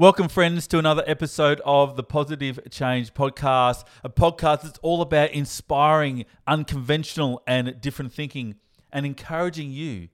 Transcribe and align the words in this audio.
Welcome, 0.00 0.30
friends, 0.30 0.66
to 0.68 0.78
another 0.78 1.04
episode 1.06 1.60
of 1.62 1.94
the 1.94 2.02
Positive 2.02 2.58
Change 2.70 3.12
Podcast, 3.12 3.84
a 4.02 4.08
podcast 4.08 4.62
that's 4.62 4.78
all 4.78 5.02
about 5.02 5.32
inspiring 5.32 6.24
unconventional 6.46 7.42
and 7.46 7.78
different 7.82 8.10
thinking 8.10 8.54
and 8.90 9.04
encouraging 9.04 9.72
you 9.72 10.08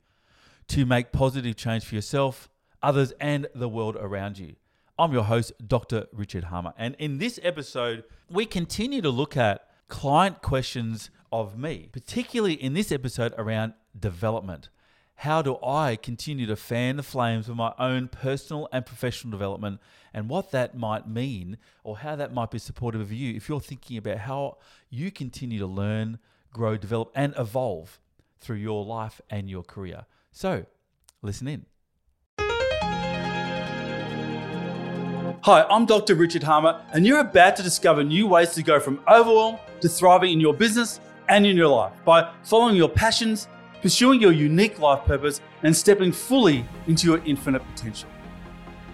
to 0.67 0.85
make 0.87 1.13
positive 1.13 1.55
change 1.55 1.85
for 1.85 1.95
yourself, 1.95 2.49
others, 2.83 3.13
and 3.21 3.47
the 3.55 3.69
world 3.69 3.95
around 4.01 4.41
you. 4.41 4.57
I'm 4.99 5.13
your 5.13 5.23
host, 5.23 5.53
Dr. 5.65 6.07
Richard 6.13 6.43
Harmer. 6.43 6.73
And 6.77 6.97
in 6.99 7.19
this 7.19 7.39
episode, 7.45 8.03
we 8.29 8.45
continue 8.45 9.01
to 9.03 9.11
look 9.11 9.37
at 9.37 9.69
client 9.87 10.43
questions 10.43 11.11
of 11.31 11.57
me, 11.57 11.91
particularly 11.93 12.55
in 12.55 12.75
this 12.75 12.91
episode 12.91 13.35
around 13.39 13.75
development 13.97 14.69
how 15.17 15.41
do 15.41 15.57
I 15.65 15.97
continue 15.97 16.47
to 16.47 16.57
fan 16.57 16.97
the 16.97 17.03
flames 17.03 17.49
of 17.49 17.57
my 17.57 17.73
own 17.79 18.09
personal 18.09 18.69
and 18.71 18.85
professional 18.85 19.31
development 19.31 19.81
and 20.13 20.29
what 20.29 20.51
that 20.51 20.77
might 20.77 21.09
mean 21.09 21.57
or 21.85 21.99
how 21.99 22.17
that 22.17 22.35
might 22.35 22.51
be 22.51 22.59
supportive 22.59 23.01
of 23.01 23.11
you 23.11 23.35
if 23.35 23.49
you're 23.49 23.61
thinking 23.61 23.97
about 23.97 24.19
how 24.19 24.59
you 24.91 25.11
continue 25.11 25.59
to 25.59 25.67
learn, 25.67 26.19
grow, 26.53 26.77
develop, 26.77 27.11
and 27.15 27.35
evolve 27.39 27.99
through 28.41 28.57
your 28.57 28.85
life 28.85 29.23
and 29.31 29.49
your 29.49 29.63
career. 29.63 30.05
So, 30.33 30.67
listen 31.23 31.49
in. 31.49 31.65
Hi, 35.43 35.65
I'm 35.71 35.87
Dr. 35.87 36.15
Richard 36.15 36.43
Harmer, 36.43 36.85
and 36.93 37.07
you're 37.07 37.21
about 37.21 37.57
to 37.57 37.63
discover 37.63 38.05
new 38.05 38.27
ways 38.27 38.51
to 38.51 38.63
go 38.63 38.81
from 38.81 39.01
overwhelm 39.11 39.59
to 39.81 39.89
thriving 39.89 40.33
in 40.33 40.41
your 40.41 40.53
business 40.53 41.01
and 41.29 41.47
in 41.47 41.57
your 41.57 41.69
life 41.69 41.93
by 42.05 42.33
following 42.43 42.77
your 42.77 42.89
passions 42.89 43.49
pursuing 43.83 44.21
your 44.21 44.33
unique 44.33 44.79
life 44.79 45.05
purpose, 45.05 45.41
and 45.63 45.75
stepping 45.75 46.13
fully 46.13 46.65
into 46.87 47.07
your 47.07 47.23
infinite 47.25 47.63
potential. 47.75 48.09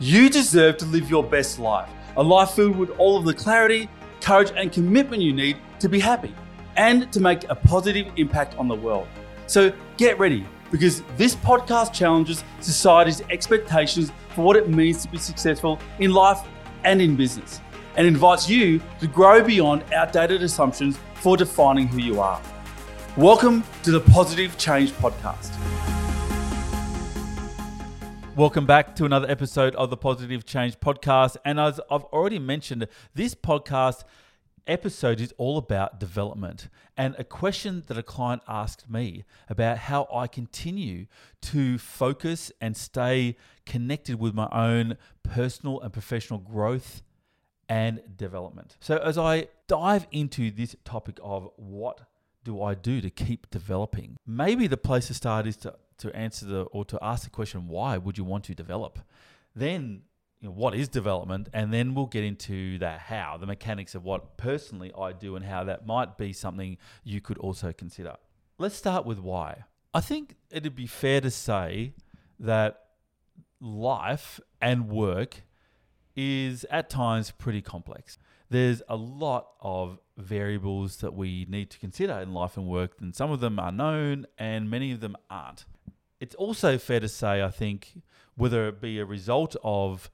You 0.01 0.29
deserve 0.29 0.79
to 0.79 0.85
live 0.87 1.11
your 1.11 1.23
best 1.23 1.59
life, 1.59 1.89
a 2.17 2.23
life 2.23 2.51
filled 2.51 2.77
with 2.77 2.91
all 2.99 3.17
of 3.17 3.25
the 3.25 3.35
clarity, 3.35 3.89
courage, 4.21 4.53
and 4.57 4.73
commitment 4.73 5.23
you 5.23 5.33
need 5.33 5.57
to 5.81 5.89
be 5.89 6.01
happy 6.01 6.35
and 6.77 7.13
to 7.13 7.21
make 7.21 7.49
a 7.49 7.55
positive 7.55 8.07
impact 8.17 8.57
on 8.57 8.69
the 8.69 8.75
world. 8.75 9.07
So 9.47 9.73
get 9.97 10.19
ready 10.19 10.47
because 10.71 11.03
this 11.17 11.37
podcast 11.37 11.93
challenges 11.93 12.43
society's 12.61 13.21
expectations 13.31 14.11
for 14.35 14.45
what 14.45 14.57
it 14.57 14.69
means 14.69 15.03
to 15.03 15.09
be 15.09 15.19
successful 15.19 15.79
in 15.99 16.13
life 16.13 16.41
and 16.85 17.03
in 17.03 17.15
business 17.15 17.61
and 17.97 18.07
invites 18.07 18.49
you 18.49 18.81
to 19.01 19.07
grow 19.07 19.45
beyond 19.45 19.85
outdated 19.93 20.43
assumptions 20.43 20.99
for 21.15 21.37
defining 21.37 21.87
who 21.87 21.99
you 21.99 22.21
are. 22.21 22.41
Welcome 23.19 23.63
to 23.83 23.91
the 23.91 24.01
Positive 24.01 24.57
Change 24.57 24.91
Podcast. 24.93 25.53
Welcome 28.35 28.65
back 28.65 28.97
to 28.97 29.05
another 29.05 29.31
episode 29.31 29.75
of 29.75 29.91
the 29.91 29.99
Positive 29.99 30.47
Change 30.47 30.81
Podcast. 30.81 31.37
And 31.45 31.61
as 31.61 31.79
I've 31.91 32.05
already 32.05 32.39
mentioned, 32.39 32.89
this 33.15 33.35
podcast 33.35 34.05
episode 34.67 35.21
is 35.21 35.35
all 35.37 35.59
about 35.59 36.01
development 36.01 36.71
and 36.97 37.15
a 37.19 37.25
question 37.25 37.83
that 37.89 37.99
a 37.99 38.03
client 38.03 38.41
asked 38.49 38.89
me 38.89 39.25
about 39.51 39.77
how 39.77 40.09
I 40.11 40.27
continue 40.27 41.05
to 41.43 41.77
focus 41.77 42.51
and 42.63 42.75
stay 42.75 43.37
connected 43.67 44.19
with 44.19 44.33
my 44.33 44.49
own 44.51 44.97
personal 45.23 45.83
and 45.83 45.93
professional 45.93 46.39
growth 46.39 47.03
and 47.69 48.01
development. 48.17 48.79
So, 48.81 48.97
as 48.97 49.19
I 49.19 49.49
dive 49.67 50.07
into 50.13 50.51
this 50.51 50.77
topic 50.87 51.19
of 51.23 51.51
what 51.57 52.01
do 52.45 52.63
I 52.63 52.75
do 52.75 53.01
to 53.01 53.11
keep 53.11 53.51
developing? 53.51 54.17
Maybe 54.27 54.67
the 54.67 54.77
place 54.77 55.07
to 55.09 55.15
start 55.15 55.47
is 55.47 55.57
to, 55.59 55.75
to 55.99 56.15
answer 56.17 56.47
the 56.47 56.63
or 56.63 56.85
to 56.87 56.99
ask 57.03 57.25
the 57.25 57.31
question, 57.31 57.69
why 57.69 57.99
would 57.99 58.19
you 58.19 58.25
want 58.25 58.45
to 58.45 58.55
develop? 58.55 58.99
Then 59.55 60.03
you 60.41 60.49
know, 60.49 60.55
what 60.55 60.75
is 60.75 60.89
development? 60.89 61.49
And 61.53 61.73
then 61.73 61.95
we'll 61.95 62.07
get 62.07 62.25
into 62.25 62.79
the 62.79 62.91
how, 62.91 63.37
the 63.37 63.47
mechanics 63.47 63.95
of 63.95 64.05
what 64.05 64.37
personally 64.37 64.93
I 64.99 65.13
do 65.13 65.37
and 65.37 65.45
how 65.45 65.65
that 65.65 65.87
might 65.87 66.19
be 66.19 66.33
something 66.33 66.79
you 67.05 67.21
could 67.21 67.39
also 67.39 67.73
consider. 67.73 68.17
Let's 68.59 68.75
start 68.75 69.07
with 69.07 69.21
why. 69.21 69.65
I 69.95 70.01
think 70.01 70.37
it'd 70.51 70.75
be 70.75 70.87
fair 70.87 71.21
to 71.21 71.31
say 71.31 71.95
that 72.41 72.81
life 73.61 74.41
and 74.61 74.89
work 74.89 75.43
is 76.17 76.67
at 76.71 76.91
times 76.91 77.31
pretty 77.31 77.63
complex. 77.63 78.19
There's 78.51 78.83
a 78.89 78.97
lot 78.97 79.49
of 79.61 79.99
variables 80.23 80.99
that 80.99 81.15
we 81.15 81.47
need 81.49 81.71
to 81.71 81.79
consider 81.79 82.15
in 82.15 82.33
life 82.33 82.57
and 82.57 82.67
work, 82.67 82.93
and 83.01 83.15
some 83.15 83.31
of 83.31 83.41
them 83.41 83.59
are 83.59 83.73
known 83.73 84.27
and 84.39 84.71
many 84.71 84.93
of 84.93 85.01
them 85.01 85.17
aren't. 85.31 85.65
It's 86.21 86.35
also 86.37 86.79
fair 86.79 87.01
to 87.01 87.09
say, 87.09 87.43
I 87.43 87.51
think, 87.51 88.01
whether 88.37 88.69
it 88.69 88.81
be 88.81 88.99
a 88.99 89.05
result 89.05 89.57
of 89.63 90.11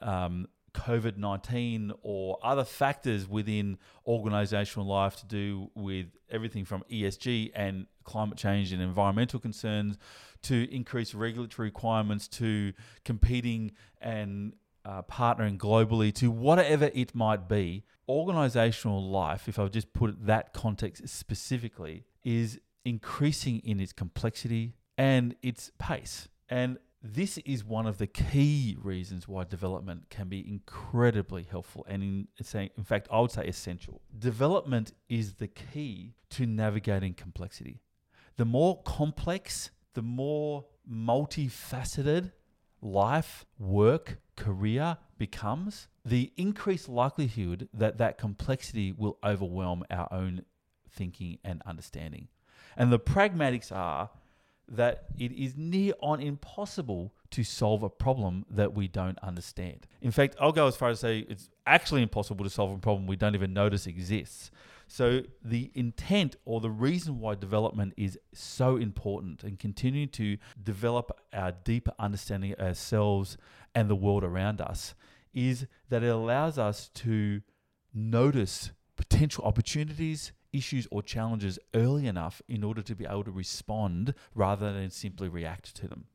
um, 0.00 0.46
COVID 0.72 1.16
19 1.16 1.92
or 2.02 2.38
other 2.42 2.64
factors 2.64 3.28
within 3.28 3.78
organizational 4.06 4.86
life 4.86 5.16
to 5.16 5.26
do 5.26 5.70
with 5.74 6.06
everything 6.30 6.64
from 6.64 6.84
ESG 6.90 7.50
and 7.54 7.86
climate 8.04 8.38
change 8.38 8.72
and 8.72 8.80
environmental 8.80 9.40
concerns 9.40 9.98
to 10.42 10.72
increased 10.74 11.14
regulatory 11.14 11.68
requirements 11.68 12.28
to 12.28 12.72
competing 13.04 13.72
and 14.00 14.54
uh, 14.84 15.02
partnering 15.02 15.56
globally 15.56 16.12
to 16.14 16.30
whatever 16.30 16.90
it 16.94 17.14
might 17.14 17.48
be, 17.48 17.84
organizational 18.08 19.08
life, 19.08 19.48
if 19.48 19.58
I 19.58 19.64
would 19.64 19.72
just 19.72 19.92
put 19.92 20.26
that 20.26 20.52
context 20.52 21.08
specifically, 21.08 22.04
is 22.24 22.58
increasing 22.84 23.60
in 23.60 23.80
its 23.80 23.92
complexity 23.92 24.74
and 24.98 25.34
its 25.42 25.70
pace. 25.78 26.28
And 26.48 26.78
this 27.02 27.38
is 27.38 27.64
one 27.64 27.86
of 27.86 27.98
the 27.98 28.06
key 28.06 28.76
reasons 28.78 29.26
why 29.26 29.44
development 29.44 30.10
can 30.10 30.28
be 30.28 30.46
incredibly 30.46 31.44
helpful 31.44 31.86
and 31.88 32.02
in, 32.02 32.28
in 32.76 32.84
fact 32.84 33.08
I 33.10 33.20
would 33.20 33.30
say 33.30 33.46
essential. 33.46 34.02
Development 34.18 34.92
is 35.08 35.34
the 35.34 35.48
key 35.48 36.14
to 36.30 36.46
navigating 36.46 37.14
complexity. 37.14 37.80
The 38.36 38.44
more 38.44 38.82
complex, 38.82 39.70
the 39.94 40.02
more 40.02 40.66
multifaceted 40.90 42.32
life, 42.82 43.46
work, 43.58 44.18
career 44.40 44.96
becomes, 45.18 45.88
the 46.04 46.32
increased 46.36 46.88
likelihood 46.88 47.68
that 47.74 47.98
that 47.98 48.16
complexity 48.16 48.90
will 48.90 49.18
overwhelm 49.22 49.84
our 49.90 50.08
own 50.10 50.44
thinking 50.90 51.38
and 51.44 51.62
understanding. 51.66 52.28
And 52.76 52.90
the 52.90 52.98
pragmatics 52.98 53.70
are 53.70 54.10
that 54.66 55.04
it 55.18 55.32
is 55.32 55.56
near 55.56 55.92
on 56.00 56.20
impossible 56.20 57.12
to 57.30 57.44
solve 57.44 57.82
a 57.82 57.90
problem 57.90 58.46
that 58.48 58.72
we 58.72 58.88
don't 58.88 59.18
understand. 59.18 59.86
In 60.00 60.10
fact, 60.10 60.36
I'll 60.40 60.52
go 60.52 60.66
as 60.66 60.76
far 60.76 60.88
as 60.88 61.00
say 61.00 61.26
it's 61.28 61.50
actually 61.66 62.02
impossible 62.02 62.44
to 62.44 62.50
solve 62.50 62.72
a 62.72 62.78
problem 62.78 63.06
we 63.06 63.16
don't 63.16 63.34
even 63.34 63.52
notice 63.52 63.86
exists. 63.86 64.50
So, 64.92 65.22
the 65.40 65.70
intent 65.76 66.34
or 66.44 66.60
the 66.60 66.68
reason 66.68 67.20
why 67.20 67.36
development 67.36 67.94
is 67.96 68.18
so 68.34 68.76
important 68.76 69.44
and 69.44 69.56
continuing 69.56 70.08
to 70.08 70.36
develop 70.60 71.16
our 71.32 71.52
deeper 71.52 71.92
understanding 72.00 72.54
of 72.54 72.58
ourselves 72.58 73.36
and 73.72 73.88
the 73.88 73.94
world 73.94 74.24
around 74.24 74.60
us 74.60 74.96
is 75.32 75.68
that 75.90 76.02
it 76.02 76.08
allows 76.08 76.58
us 76.58 76.88
to 76.94 77.40
notice 77.94 78.72
potential 78.96 79.44
opportunities, 79.44 80.32
issues, 80.52 80.88
or 80.90 81.04
challenges 81.04 81.56
early 81.72 82.08
enough 82.08 82.42
in 82.48 82.64
order 82.64 82.82
to 82.82 82.96
be 82.96 83.04
able 83.04 83.22
to 83.22 83.30
respond 83.30 84.12
rather 84.34 84.72
than 84.72 84.90
simply 84.90 85.28
react 85.28 85.76
to 85.76 85.86
them. 85.86 86.06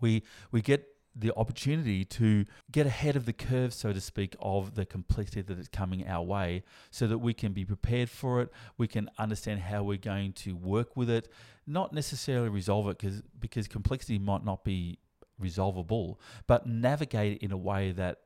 We, 0.00 0.24
we 0.50 0.60
get 0.60 0.88
the 1.14 1.32
opportunity 1.36 2.04
to 2.04 2.46
get 2.70 2.86
ahead 2.86 3.16
of 3.16 3.26
the 3.26 3.32
curve, 3.32 3.74
so 3.74 3.92
to 3.92 4.00
speak, 4.00 4.34
of 4.40 4.74
the 4.74 4.86
complexity 4.86 5.42
that 5.42 5.58
is 5.58 5.68
coming 5.68 6.06
our 6.06 6.22
way 6.22 6.64
so 6.90 7.06
that 7.06 7.18
we 7.18 7.34
can 7.34 7.52
be 7.52 7.64
prepared 7.64 8.08
for 8.08 8.40
it. 8.40 8.50
We 8.78 8.88
can 8.88 9.10
understand 9.18 9.60
how 9.60 9.82
we're 9.82 9.98
going 9.98 10.32
to 10.34 10.56
work 10.56 10.96
with 10.96 11.10
it, 11.10 11.28
not 11.66 11.92
necessarily 11.92 12.48
resolve 12.48 12.88
it 12.88 12.98
because 12.98 13.22
because 13.38 13.68
complexity 13.68 14.18
might 14.18 14.44
not 14.44 14.64
be 14.64 14.98
resolvable, 15.38 16.20
but 16.46 16.66
navigate 16.66 17.34
it 17.36 17.44
in 17.44 17.52
a 17.52 17.56
way 17.56 17.92
that 17.92 18.20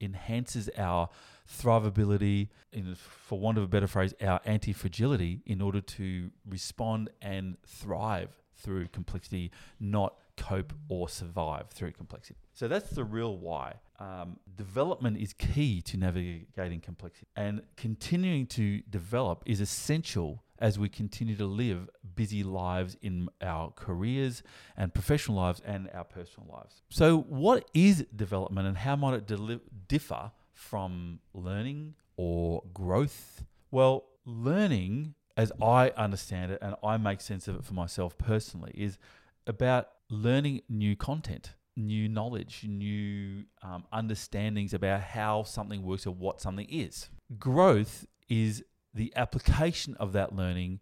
enhances 0.00 0.68
our 0.76 1.08
thrivability, 1.48 2.48
in, 2.72 2.94
for 2.94 3.38
want 3.38 3.58
of 3.58 3.64
a 3.64 3.68
better 3.68 3.86
phrase, 3.86 4.14
our 4.20 4.40
anti 4.44 4.72
fragility 4.72 5.40
in 5.46 5.60
order 5.60 5.80
to 5.80 6.30
respond 6.48 7.10
and 7.20 7.56
thrive 7.64 8.30
through 8.56 8.88
complexity, 8.88 9.50
not 9.80 10.14
cope 10.42 10.72
or 10.88 11.08
survive 11.08 11.70
through 11.70 11.92
complexity. 11.92 12.40
So 12.52 12.66
that's 12.66 12.90
the 12.90 13.04
real 13.04 13.36
why. 13.36 13.74
Um, 14.00 14.38
development 14.56 15.18
is 15.18 15.32
key 15.32 15.80
to 15.82 15.96
navigating 15.96 16.80
complexity, 16.80 17.28
and 17.36 17.62
continuing 17.76 18.46
to 18.48 18.80
develop 18.90 19.44
is 19.46 19.60
essential 19.60 20.42
as 20.58 20.78
we 20.78 20.88
continue 20.88 21.36
to 21.36 21.46
live 21.46 21.88
busy 22.16 22.42
lives 22.42 22.96
in 23.02 23.28
our 23.40 23.70
careers 23.70 24.42
and 24.76 24.92
professional 24.92 25.36
lives 25.36 25.62
and 25.64 25.88
our 25.94 26.04
personal 26.04 26.48
lives. 26.52 26.82
So, 26.90 27.18
what 27.28 27.70
is 27.72 28.04
development 28.14 28.66
and 28.66 28.76
how 28.76 28.96
might 28.96 29.14
it 29.14 29.26
deli- 29.26 29.60
differ 29.86 30.32
from 30.52 31.20
learning 31.32 31.94
or 32.16 32.64
growth? 32.74 33.44
Well, 33.70 34.06
learning, 34.24 35.14
as 35.36 35.52
I 35.62 35.90
understand 35.90 36.50
it 36.50 36.58
and 36.60 36.74
I 36.82 36.96
make 36.96 37.20
sense 37.20 37.46
of 37.46 37.54
it 37.54 37.64
for 37.64 37.74
myself 37.74 38.18
personally, 38.18 38.72
is 38.74 38.98
about 39.46 39.88
learning 40.12 40.60
new 40.68 40.94
content. 40.94 41.54
new 41.76 42.08
knowledge, 42.08 42.64
new 42.68 43.44
um, 43.62 43.84
understandings 43.92 44.74
about 44.74 45.00
how 45.00 45.42
something 45.42 45.82
works 45.82 46.06
or 46.06 46.14
what 46.14 46.40
something 46.40 46.66
is. 46.68 47.08
Growth 47.38 48.06
is 48.28 48.62
the 48.94 49.12
application 49.16 49.96
of 49.98 50.12
that 50.12 50.34
learning 50.34 50.80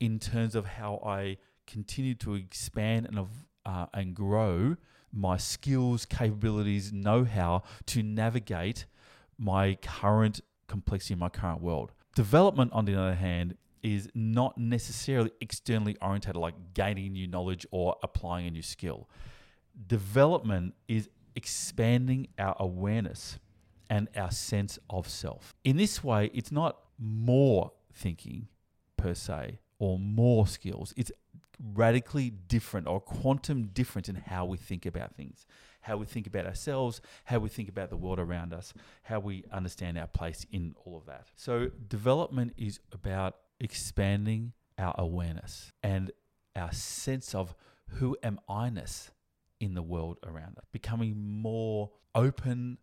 in 0.00 0.18
terms 0.18 0.54
of 0.56 0.66
how 0.66 1.00
I 1.06 1.36
continue 1.66 2.14
to 2.16 2.34
expand 2.34 3.06
and 3.06 3.26
uh, 3.64 3.86
and 3.94 4.14
grow 4.14 4.76
my 5.12 5.36
skills, 5.36 6.06
capabilities, 6.06 6.92
know 6.92 7.24
how 7.24 7.62
to 7.86 8.02
navigate 8.02 8.86
my 9.38 9.76
current 9.80 10.40
complexity 10.66 11.14
in 11.14 11.20
my 11.20 11.28
current 11.28 11.62
world. 11.62 11.92
Development, 12.16 12.72
on 12.72 12.84
the 12.86 12.96
other 12.96 13.14
hand, 13.14 13.56
is 13.82 14.08
not 14.14 14.56
necessarily 14.58 15.30
externally 15.40 15.96
oriented, 16.00 16.36
like 16.36 16.54
gaining 16.74 17.12
new 17.12 17.26
knowledge 17.26 17.66
or 17.70 17.96
applying 18.02 18.46
a 18.46 18.50
new 18.50 18.62
skill. 18.62 19.08
Development 19.86 20.74
is 20.88 21.08
expanding 21.34 22.28
our 22.38 22.56
awareness 22.58 23.38
and 23.90 24.08
our 24.16 24.30
sense 24.30 24.78
of 24.88 25.08
self. 25.08 25.54
In 25.64 25.76
this 25.76 26.02
way, 26.02 26.30
it's 26.32 26.52
not 26.52 26.78
more 26.98 27.72
thinking 27.92 28.48
per 28.96 29.14
se 29.14 29.58
or 29.78 29.98
more 29.98 30.46
skills. 30.46 30.94
It's 30.96 31.10
radically 31.74 32.30
different 32.30 32.86
or 32.86 33.00
quantum 33.00 33.64
different 33.66 34.08
in 34.08 34.16
how 34.16 34.44
we 34.44 34.56
think 34.56 34.86
about 34.86 35.14
things, 35.14 35.46
how 35.82 35.96
we 35.96 36.06
think 36.06 36.26
about 36.26 36.46
ourselves, 36.46 37.00
how 37.24 37.38
we 37.38 37.48
think 37.48 37.68
about 37.68 37.90
the 37.90 37.96
world 37.96 38.18
around 38.18 38.52
us, 38.52 38.72
how 39.04 39.20
we 39.20 39.44
understand 39.52 39.98
our 39.98 40.06
place 40.06 40.46
in 40.50 40.74
all 40.84 40.96
of 40.96 41.06
that. 41.06 41.26
So, 41.36 41.70
development 41.88 42.54
is 42.56 42.80
about 42.92 43.36
expanding 43.62 44.52
our 44.78 44.94
awareness 44.98 45.72
and 45.82 46.10
our 46.56 46.72
sense 46.72 47.34
of 47.34 47.54
who 47.86 48.16
am 48.22 48.40
I 48.48 48.70
ness 48.70 49.10
in 49.60 49.74
the 49.74 49.82
world 49.82 50.18
around 50.26 50.58
us, 50.58 50.64
becoming 50.72 51.16
more 51.16 51.90
open 52.14 52.78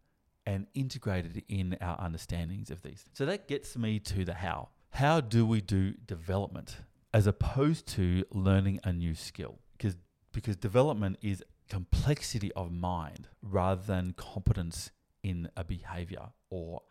and 0.46 0.66
integrated 0.74 1.44
in 1.48 1.78
our 1.81 2.00
understandings 2.00 2.72
of 2.72 2.81
these. 2.81 3.06
So 3.14 3.26
that 3.26 3.48
gets 3.48 3.78
me 3.78 4.00
to 4.00 4.26
the 4.26 4.34
how. 4.34 4.70
How 4.92 5.22
do 5.22 5.46
we 5.46 5.62
do 5.62 5.94
development 6.06 6.78
as 7.14 7.28
opposed 7.28 7.86
to 7.90 8.24
learning 8.31 8.80
a 8.84 8.94
new 8.94 9.14
skill? 9.14 9.60
Because 9.78 9.98
because 10.31 10.56
development 10.56 11.18
is 11.22 11.44
complexity 11.70 12.52
of 12.54 12.72
mind 12.72 13.28
rather 13.42 13.81
than 13.81 14.14
competence 14.14 14.92
in 15.24 15.50
a 15.58 15.64
behavior 15.64 16.30
or 16.50 16.81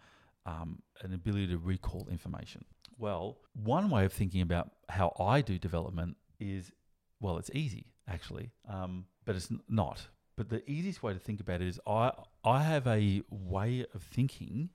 um, 0.47 0.83
an 1.03 1.13
ability 1.13 1.49
to 1.49 1.59
recall 1.59 2.07
information. 2.11 2.65
Well, 2.99 3.39
one 3.55 3.91
way 3.91 4.05
of 4.05 4.13
thinking 4.13 4.41
about 4.41 4.71
how 4.89 5.15
I 5.19 5.41
do 5.41 5.59
development 5.59 6.17
is 6.41 6.73
well, 7.21 7.39
it's 7.39 7.51
easy 7.55 7.87
actually, 8.09 8.51
um, 8.69 9.07
but 9.25 9.37
it's 9.37 9.49
not. 9.69 10.09
But 10.37 10.51
the 10.51 10.69
easiest 10.71 11.03
way 11.03 11.13
to 11.13 11.19
think 11.19 11.41
about 11.41 11.61
it 11.61 11.69
is 11.69 11.81
I 11.87 12.13
I 12.45 12.63
have 12.63 12.87
a 12.87 13.23
way 13.31 13.87
of 13.95 14.03
thinking 14.03 14.71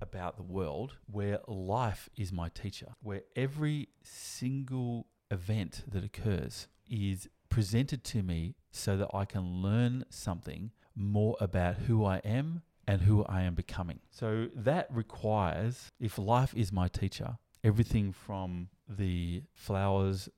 about 0.00 0.36
the 0.36 0.42
world 0.42 0.96
where 1.06 1.40
life 1.46 2.08
is 2.16 2.32
my 2.32 2.48
teacher, 2.48 2.94
where 3.02 3.22
every 3.36 3.88
single 4.02 5.06
event 5.30 5.84
that 5.88 6.04
occurs 6.04 6.68
is 6.88 7.28
presented 7.48 8.04
to 8.04 8.22
me 8.22 8.54
so 8.70 8.96
that 8.96 9.08
I 9.12 9.24
can 9.24 9.62
learn 9.62 10.04
something 10.08 10.70
more 10.94 11.36
about 11.40 11.76
who 11.76 12.04
I 12.04 12.18
am 12.18 12.62
and 12.86 13.02
who 13.02 13.24
I 13.24 13.42
am 13.42 13.54
becoming. 13.54 14.00
So 14.10 14.48
that 14.54 14.86
requires, 14.90 15.90
if 16.00 16.18
life 16.18 16.54
is 16.54 16.72
my 16.72 16.88
teacher, 16.88 17.38
everything 17.64 18.12
from 18.12 18.68
the 18.88 19.42
flowers 19.54 20.28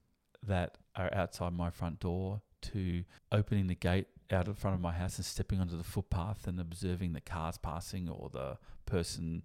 that 0.46 0.78
are 0.96 1.12
outside 1.14 1.52
my 1.52 1.70
front 1.70 2.00
door 2.00 2.40
to 2.62 3.04
opening 3.30 3.66
the 3.66 3.74
gate 3.74 4.06
out 4.30 4.46
in 4.46 4.54
front 4.54 4.74
of 4.74 4.80
my 4.80 4.92
house 4.92 5.16
and 5.16 5.24
stepping 5.24 5.60
onto 5.60 5.76
the 5.76 5.84
footpath 5.84 6.46
and 6.46 6.60
observing 6.60 7.12
the 7.12 7.20
cars 7.20 7.58
passing 7.58 8.08
or 8.08 8.30
the 8.32 8.56
person 8.86 9.42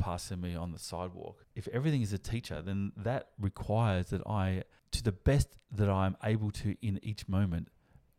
passing 0.00 0.40
me 0.40 0.54
on 0.54 0.72
the 0.72 0.78
sidewalk. 0.78 1.44
If 1.54 1.68
everything 1.68 2.02
is 2.02 2.12
a 2.12 2.18
teacher, 2.18 2.62
then 2.62 2.92
that 2.96 3.28
requires 3.38 4.06
that 4.06 4.26
I, 4.26 4.64
to 4.92 5.02
the 5.02 5.12
best 5.12 5.56
that 5.72 5.88
I'm 5.88 6.16
able 6.24 6.50
to 6.52 6.76
in 6.80 6.98
each 7.02 7.28
moment, 7.28 7.68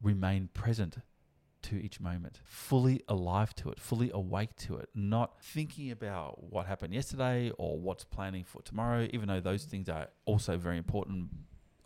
remain 0.02 0.50
present 0.54 0.98
to 1.66 1.84
each 1.84 2.00
moment, 2.00 2.40
fully 2.44 3.02
alive 3.08 3.56
to 3.56 3.70
it, 3.70 3.80
fully 3.80 4.12
awake 4.14 4.56
to 4.56 4.78
it, 4.78 4.90
not 4.94 5.42
thinking 5.42 5.92
about 5.92 6.44
what 6.52 6.66
happened 6.66 6.94
yesterday 6.94 7.52
or 7.58 7.80
what's 7.80 8.04
planning 8.04 8.44
for 8.44 8.62
tomorrow, 8.62 9.08
even 9.12 9.28
though 9.28 9.40
those 9.40 9.66
things 9.66 9.90
are 9.90 10.08
also 10.26 10.58
very 10.58 10.78
important, 10.78 11.30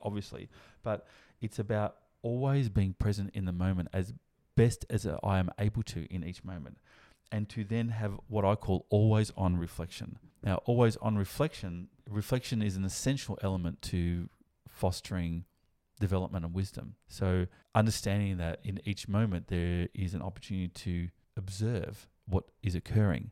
obviously. 0.02 0.50
But 0.84 1.08
it's 1.42 1.60
about 1.60 1.96
always 2.22 2.70
being 2.70 2.94
present 2.94 3.32
in 3.34 3.46
the 3.46 3.52
moment 3.52 3.90
as 3.94 4.14
best 4.56 4.86
as 4.90 5.08
I 5.24 5.40
am 5.40 5.50
able 5.58 5.84
to 5.84 6.06
in 6.14 6.24
each 6.24 6.44
moment. 6.44 6.78
And 7.32 7.48
to 7.50 7.64
then 7.64 7.90
have 7.90 8.20
what 8.28 8.44
I 8.44 8.56
call 8.56 8.86
always 8.90 9.32
on 9.38 9.56
reflection. 9.56 10.18
Now, 10.44 10.62
always 10.66 10.98
on 10.98 11.16
reflection, 11.16 11.90
reflection 12.10 12.62
is 12.62 12.76
an 12.76 12.84
essential 12.84 13.38
element 13.42 13.82
to 13.84 14.30
fostering 14.68 15.46
development 16.00 16.46
and 16.46 16.54
wisdom. 16.54 16.96
So, 17.08 17.46
understanding 17.76 18.38
that 18.38 18.60
in 18.64 18.80
each 18.86 19.08
moment 19.08 19.48
there 19.48 19.88
is 19.94 20.14
an 20.14 20.22
opportunity 20.22 20.70
to 20.70 21.10
observe 21.38 22.08
what 22.28 22.46
is 22.64 22.76
occurring, 22.76 23.32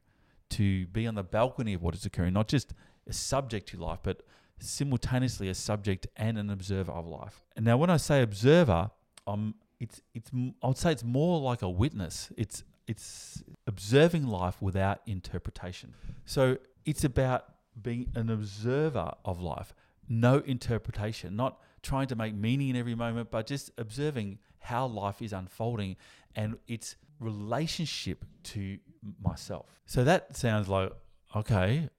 to 0.52 0.88
be 0.88 1.08
on 1.08 1.16
the 1.16 1.24
balcony 1.24 1.74
of 1.74 1.82
what 1.82 1.96
is 1.96 2.06
occurring, 2.06 2.34
not 2.34 2.48
just 2.48 2.74
a 3.08 3.14
subject 3.14 3.70
to 3.70 3.78
life, 3.78 4.00
but 4.04 4.22
simultaneously 4.60 5.50
a 5.50 5.56
subject 5.56 6.08
and 6.16 6.38
an 6.38 6.50
observer 6.50 6.92
of 6.92 7.06
life. 7.08 7.46
And 7.56 7.66
now, 7.66 7.78
when 7.78 7.90
I 7.90 7.98
say 7.98 8.22
observer, 8.22 8.92
I'm 9.26 9.56
it's 9.80 10.02
it's 10.14 10.32
I 10.64 10.68
would 10.68 10.78
say 10.78 10.92
it's 10.92 11.04
more 11.04 11.40
like 11.40 11.62
a 11.62 11.70
witness. 11.70 12.32
It's 12.38 12.64
it's 12.88 13.44
observing 13.68 14.28
life 14.28 14.62
without 14.62 15.02
interpretation. 15.06 15.94
So 16.26 16.58
it's 16.86 17.04
about 17.04 17.46
being 17.80 18.10
an 18.16 18.30
observer 18.30 19.12
of 19.26 19.42
life, 19.42 19.74
no 20.08 20.40
interpretation, 20.40 21.36
not 21.36 21.60
trying 21.82 22.08
to 22.08 22.16
make 22.16 22.36
meaning 22.36 22.70
in 22.70 22.76
every 22.76 22.96
moment, 22.96 23.32
but 23.32 23.48
just 23.48 23.72
observing 23.78 24.40
how 24.60 24.88
life 24.88 25.22
is 25.22 25.34
unfolding 25.34 25.96
and 26.36 26.58
its 26.68 26.96
relationship 27.20 28.26
to 28.44 28.78
myself. 29.22 29.66
So 29.86 30.04
that 30.04 30.36
sounds 30.36 30.68
like, 30.68 30.92
okay, 31.36 31.90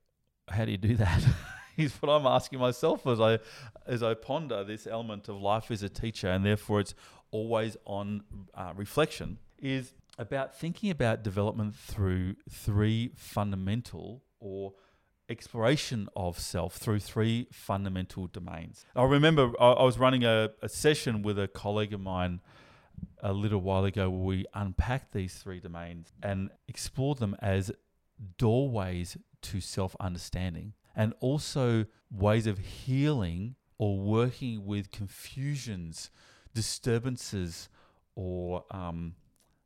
how 0.49 0.65
do 0.65 0.71
you 0.71 0.77
do 0.77 0.97
that? 0.97 1.25
is 1.79 1.93
what 2.03 2.11
I'm 2.11 2.27
asking 2.27 2.59
myself 2.59 3.07
as 3.07 3.21
I 3.21 3.39
as 3.87 4.03
I 4.03 4.15
ponder 4.15 4.65
this 4.65 4.87
element 4.87 5.29
of 5.29 5.41
life 5.41 5.71
as 5.71 5.83
a 5.83 5.89
teacher, 5.89 6.29
and 6.29 6.45
therefore 6.45 6.81
it's 6.81 6.95
always 7.31 7.77
on 7.87 8.25
uh, 8.55 8.73
reflection. 8.77 9.39
Is 9.59 9.95
about 10.19 10.57
thinking 10.57 10.91
about 10.91 11.23
development 11.23 11.75
through 11.75 12.35
three 12.51 13.13
fundamental 13.15 14.23
or 14.41 14.75
exploration 15.29 16.09
of 16.17 16.39
self 16.39 16.77
through 16.77 17.01
three 17.01 17.49
fundamental 17.53 18.27
domains. 18.27 18.85
I 18.97 19.05
remember 19.05 19.53
I, 19.61 19.83
was 19.83 19.99
running 19.99 20.25
a, 20.25 20.51
a, 20.63 20.69
session 20.69 21.23
with 21.23 21.39
a 21.39 21.49
colleague 21.49 21.93
of 21.93 22.01
mine 22.01 22.41
a 23.23 23.33
little 23.33 23.61
while 23.61 23.85
ago 23.85 24.09
where 24.11 24.25
we 24.25 24.47
unpacked 24.55 25.13
these 25.13 25.35
three 25.35 25.61
domains 25.61 26.13
and 26.23 26.51
explored 26.67 27.19
them 27.19 27.37
as 27.41 27.71
doorways 28.39 29.17
to 29.43 29.61
self 29.61 29.95
understanding 30.01 30.73
and 30.97 31.15
also 31.21 31.87
ways 32.11 32.47
of 32.47 32.59
healing 32.59 33.55
or 33.79 34.01
working 34.01 34.67
with 34.67 34.91
confusions, 34.91 36.11
disturbances, 36.53 37.69
or 38.17 38.65
um, 38.73 39.15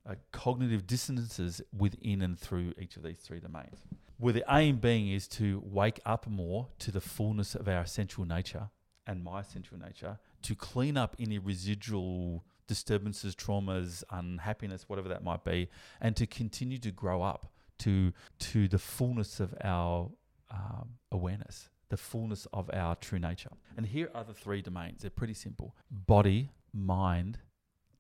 uh, 0.07 0.15
cognitive 0.33 0.87
dissonances 0.87 1.63
within 1.75 2.21
and 2.21 2.39
through 2.39 2.75
each 2.79 2.97
of 2.97 3.03
these 3.03 3.19
three 3.19 3.41
domains 3.41 3.79
where 4.23 4.33
the 4.33 4.45
aim 4.49 4.77
being 4.77 5.11
is 5.11 5.27
to 5.27 5.61
wake 5.65 5.99
up 6.07 6.29
more 6.29 6.69
to 6.79 6.93
the 6.93 7.01
fullness 7.01 7.57
of 7.57 7.67
our 7.67 7.81
essential 7.81 8.25
nature 8.25 8.71
and 9.05 9.25
my 9.25 9.41
essential 9.41 9.77
nature, 9.77 10.21
to 10.43 10.55
clean 10.55 10.97
up 10.97 11.17
any 11.19 11.41
residual 11.41 12.45
disturbances, 12.69 13.35
traumas, 13.35 14.05
unhappiness, 14.11 14.89
whatever 14.89 15.09
that 15.09 15.25
might 15.25 15.43
be, 15.45 15.69
and 16.01 16.15
to 16.15 16.25
continue 16.25 16.79
to 16.79 16.93
grow 16.93 17.21
up 17.21 17.53
to 17.79 18.13
to 18.39 18.69
the 18.69 18.79
fullness 18.79 19.41
of 19.41 19.57
our 19.65 20.09
um, 20.53 20.91
awareness, 21.11 21.69
the 21.89 21.97
fullness 21.97 22.47
of 22.53 22.71
our 22.73 22.95
true 22.95 23.19
nature. 23.19 23.51
And 23.77 23.87
here 23.87 24.09
are 24.15 24.23
the 24.23 24.35
three 24.35 24.63
domains. 24.63 25.01
They're 25.03 25.11
pretty 25.11 25.35
simple: 25.35 25.75
body, 25.91 26.53
mind, 26.73 27.39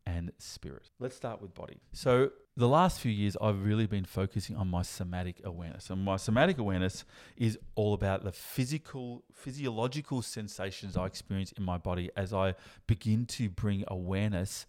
and 0.06 0.30
spirit. 0.38 0.90
Let's 1.00 1.16
start 1.16 1.42
with 1.42 1.52
body. 1.52 1.80
So, 1.92 2.30
the 2.56 2.68
last 2.68 3.00
few 3.00 3.10
years, 3.10 3.36
I've 3.40 3.64
really 3.64 3.86
been 3.86 4.04
focusing 4.04 4.56
on 4.56 4.68
my 4.68 4.82
somatic 4.82 5.40
awareness. 5.42 5.88
And 5.88 6.04
my 6.04 6.16
somatic 6.16 6.58
awareness 6.58 7.04
is 7.36 7.58
all 7.74 7.94
about 7.94 8.24
the 8.24 8.32
physical, 8.32 9.24
physiological 9.32 10.20
sensations 10.20 10.96
I 10.96 11.06
experience 11.06 11.52
in 11.52 11.64
my 11.64 11.78
body 11.78 12.10
as 12.14 12.34
I 12.34 12.54
begin 12.86 13.24
to 13.26 13.48
bring 13.48 13.84
awareness 13.88 14.66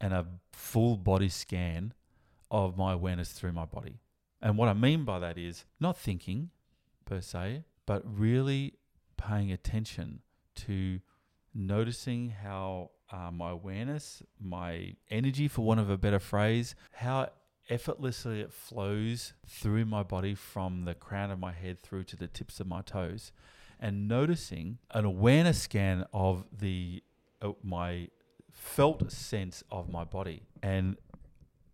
and 0.00 0.14
a 0.14 0.26
full 0.52 0.96
body 0.96 1.28
scan 1.28 1.92
of 2.50 2.78
my 2.78 2.94
awareness 2.94 3.32
through 3.32 3.52
my 3.52 3.66
body. 3.66 4.00
And 4.40 4.56
what 4.56 4.68
I 4.68 4.72
mean 4.72 5.04
by 5.04 5.18
that 5.18 5.36
is 5.36 5.64
not 5.78 5.98
thinking 5.98 6.50
per 7.04 7.20
se, 7.20 7.64
but 7.84 8.02
really 8.06 8.74
paying 9.18 9.52
attention 9.52 10.20
to 10.54 11.00
noticing 11.54 12.30
how 12.30 12.90
uh, 13.10 13.30
my 13.30 13.50
awareness, 13.50 14.22
my 14.40 14.94
energy, 15.10 15.48
for 15.48 15.62
want 15.62 15.80
of 15.80 15.90
a 15.90 15.96
better 15.96 16.18
phrase, 16.18 16.74
how 16.92 17.30
effortlessly 17.68 18.40
it 18.40 18.52
flows 18.52 19.34
through 19.46 19.84
my 19.84 20.02
body 20.02 20.34
from 20.34 20.84
the 20.84 20.94
crown 20.94 21.30
of 21.30 21.38
my 21.38 21.52
head 21.52 21.78
through 21.80 22.04
to 22.04 22.16
the 22.16 22.26
tips 22.26 22.60
of 22.60 22.66
my 22.66 22.82
toes, 22.82 23.32
and 23.80 24.08
noticing 24.08 24.78
an 24.90 25.04
awareness 25.04 25.62
scan 25.62 26.04
of 26.12 26.44
the 26.56 27.02
uh, 27.40 27.52
my 27.62 28.08
felt 28.52 29.10
sense 29.12 29.62
of 29.70 29.88
my 29.88 30.02
body 30.02 30.42
and 30.62 30.96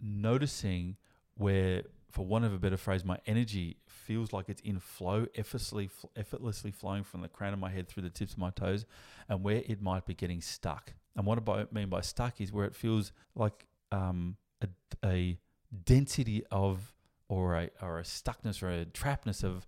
noticing 0.01 0.97
where 1.37 1.83
for 2.11 2.27
want 2.27 2.45
of 2.45 2.53
a 2.53 2.59
better 2.59 2.77
phrase 2.77 3.05
my 3.05 3.19
energy 3.27 3.79
feels 3.87 4.33
like 4.35 4.51
it's 4.51 4.61
in 4.61 4.79
flow 4.79 5.27
effortlessly 5.35 5.89
effortlessly 6.15 6.71
flowing 6.71 7.03
from 7.03 7.23
the 7.23 7.29
crown 7.29 7.55
of 7.55 7.59
my 7.59 7.71
head 7.71 7.89
through 7.89 8.03
the 8.03 8.11
tips 8.11 8.35
of 8.35 8.39
my 8.39 8.51
toes 8.51 8.85
and 9.31 9.43
where 9.43 9.63
it 9.67 9.81
might 9.81 10.05
be 10.05 10.13
getting 10.13 10.43
stuck 10.43 10.93
and 11.17 11.27
what 11.27 11.49
I 11.49 11.67
mean 11.73 11.89
by 11.89 12.01
stuck 12.01 12.41
is 12.41 12.53
where 12.53 12.65
it 12.65 12.75
feels 12.75 13.13
like 13.35 13.67
um, 13.93 14.37
a, 14.63 14.69
a 15.05 15.39
density 15.85 16.45
of 16.51 16.93
or 17.29 17.55
a 17.55 17.71
or 17.81 17.99
a 17.99 18.03
stuckness 18.03 18.63
or 18.63 18.69
a 18.69 18.85
trapness 18.85 19.43
of 19.43 19.67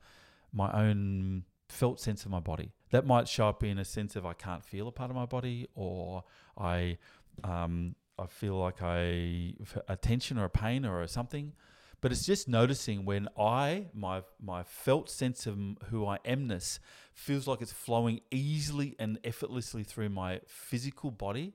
my 0.53 0.71
own 0.73 1.45
felt 1.69 2.01
sense 2.01 2.25
of 2.25 2.31
my 2.31 2.41
body. 2.41 2.73
That 2.91 3.07
might 3.07 3.29
show 3.29 3.49
up 3.49 3.63
in 3.63 3.79
a 3.79 3.85
sense 3.85 4.17
of 4.17 4.25
I 4.25 4.33
can't 4.33 4.65
feel 4.65 4.89
a 4.89 4.93
part 4.93 5.11
of 5.11 5.17
my 5.17 5.27
body, 5.27 5.69
or 5.75 6.25
I 6.57 6.99
um, 7.45 7.95
I 8.19 8.27
feel 8.27 8.57
like 8.57 8.83
I 8.83 9.55
a 9.89 9.97
tension 9.97 10.39
or 10.39 10.45
a 10.45 10.51
pain 10.51 10.85
or 10.85 11.07
something. 11.07 11.53
But 12.07 12.13
it's 12.13 12.25
just 12.25 12.47
noticing 12.47 13.05
when 13.05 13.29
I 13.37 13.87
my 13.93 14.23
my 14.41 14.63
felt 14.63 15.11
sense 15.11 15.45
of 15.45 15.59
who 15.91 16.07
I 16.07 16.19
amness 16.19 16.79
feels 17.13 17.49
like 17.49 17.61
it's 17.61 17.73
flowing 17.73 18.21
easily 18.31 18.95
and 19.01 19.19
effortlessly 19.25 19.83
through 19.83 20.11
my 20.11 20.41
physical 20.47 21.11
body 21.11 21.55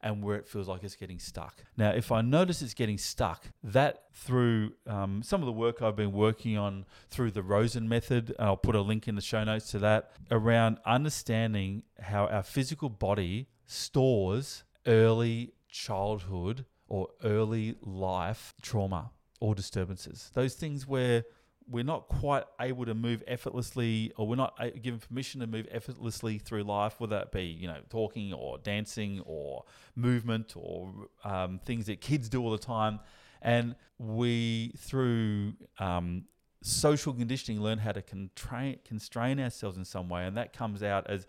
and 0.00 0.22
where 0.22 0.36
it 0.36 0.48
feels 0.48 0.68
like 0.68 0.84
it's 0.84 0.96
getting 0.96 1.18
stuck. 1.18 1.62
Now, 1.76 1.90
if 1.90 2.10
I 2.10 2.22
notice 2.22 2.62
it's 2.62 2.72
getting 2.72 2.96
stuck, 2.96 3.44
that 3.62 4.04
through 4.14 4.72
um, 4.86 5.22
some 5.22 5.42
of 5.42 5.46
the 5.46 5.52
work 5.52 5.82
I've 5.82 5.96
been 5.96 6.12
working 6.12 6.56
on 6.56 6.86
through 7.10 7.32
the 7.32 7.42
Rosen 7.42 7.86
method, 7.86 8.34
I'll 8.38 8.56
put 8.56 8.74
a 8.74 8.80
link 8.80 9.06
in 9.06 9.16
the 9.16 9.20
show 9.20 9.44
notes 9.44 9.70
to 9.72 9.78
that, 9.80 10.12
around 10.30 10.78
understanding 10.86 11.82
how 12.00 12.24
our 12.28 12.42
physical 12.42 12.88
body 12.88 13.48
stores 13.66 14.64
early 14.86 15.52
childhood 15.68 16.64
or 16.88 17.08
early 17.22 17.76
life 17.82 18.54
trauma 18.62 19.10
or 19.40 19.54
disturbances. 19.54 20.30
Those 20.34 20.54
things 20.54 20.86
where 20.86 21.24
we're 21.68 21.84
not 21.84 22.08
quite 22.08 22.44
able 22.60 22.84
to 22.84 22.94
move 22.94 23.22
effortlessly, 23.26 24.12
or 24.16 24.26
we're 24.26 24.36
not 24.36 24.58
given 24.82 24.98
permission 24.98 25.40
to 25.40 25.46
move 25.46 25.66
effortlessly 25.70 26.38
through 26.38 26.64
life, 26.64 26.98
whether 26.98 27.16
that 27.16 27.32
be 27.32 27.44
you 27.44 27.68
know 27.68 27.78
talking 27.88 28.32
or 28.32 28.58
dancing 28.58 29.22
or 29.24 29.64
movement 29.94 30.54
or 30.56 30.92
um, 31.24 31.60
things 31.64 31.86
that 31.86 32.00
kids 32.00 32.28
do 32.28 32.42
all 32.42 32.50
the 32.50 32.58
time, 32.58 33.00
and 33.40 33.74
we 33.98 34.72
through 34.78 35.54
um, 35.78 36.24
social 36.62 37.12
conditioning 37.12 37.60
learn 37.60 37.78
how 37.78 37.92
to 37.92 38.02
constrain, 38.02 38.78
constrain 38.84 39.40
ourselves 39.40 39.76
in 39.76 39.84
some 39.84 40.08
way, 40.08 40.26
and 40.26 40.36
that 40.36 40.52
comes 40.52 40.82
out 40.82 41.08
as 41.08 41.26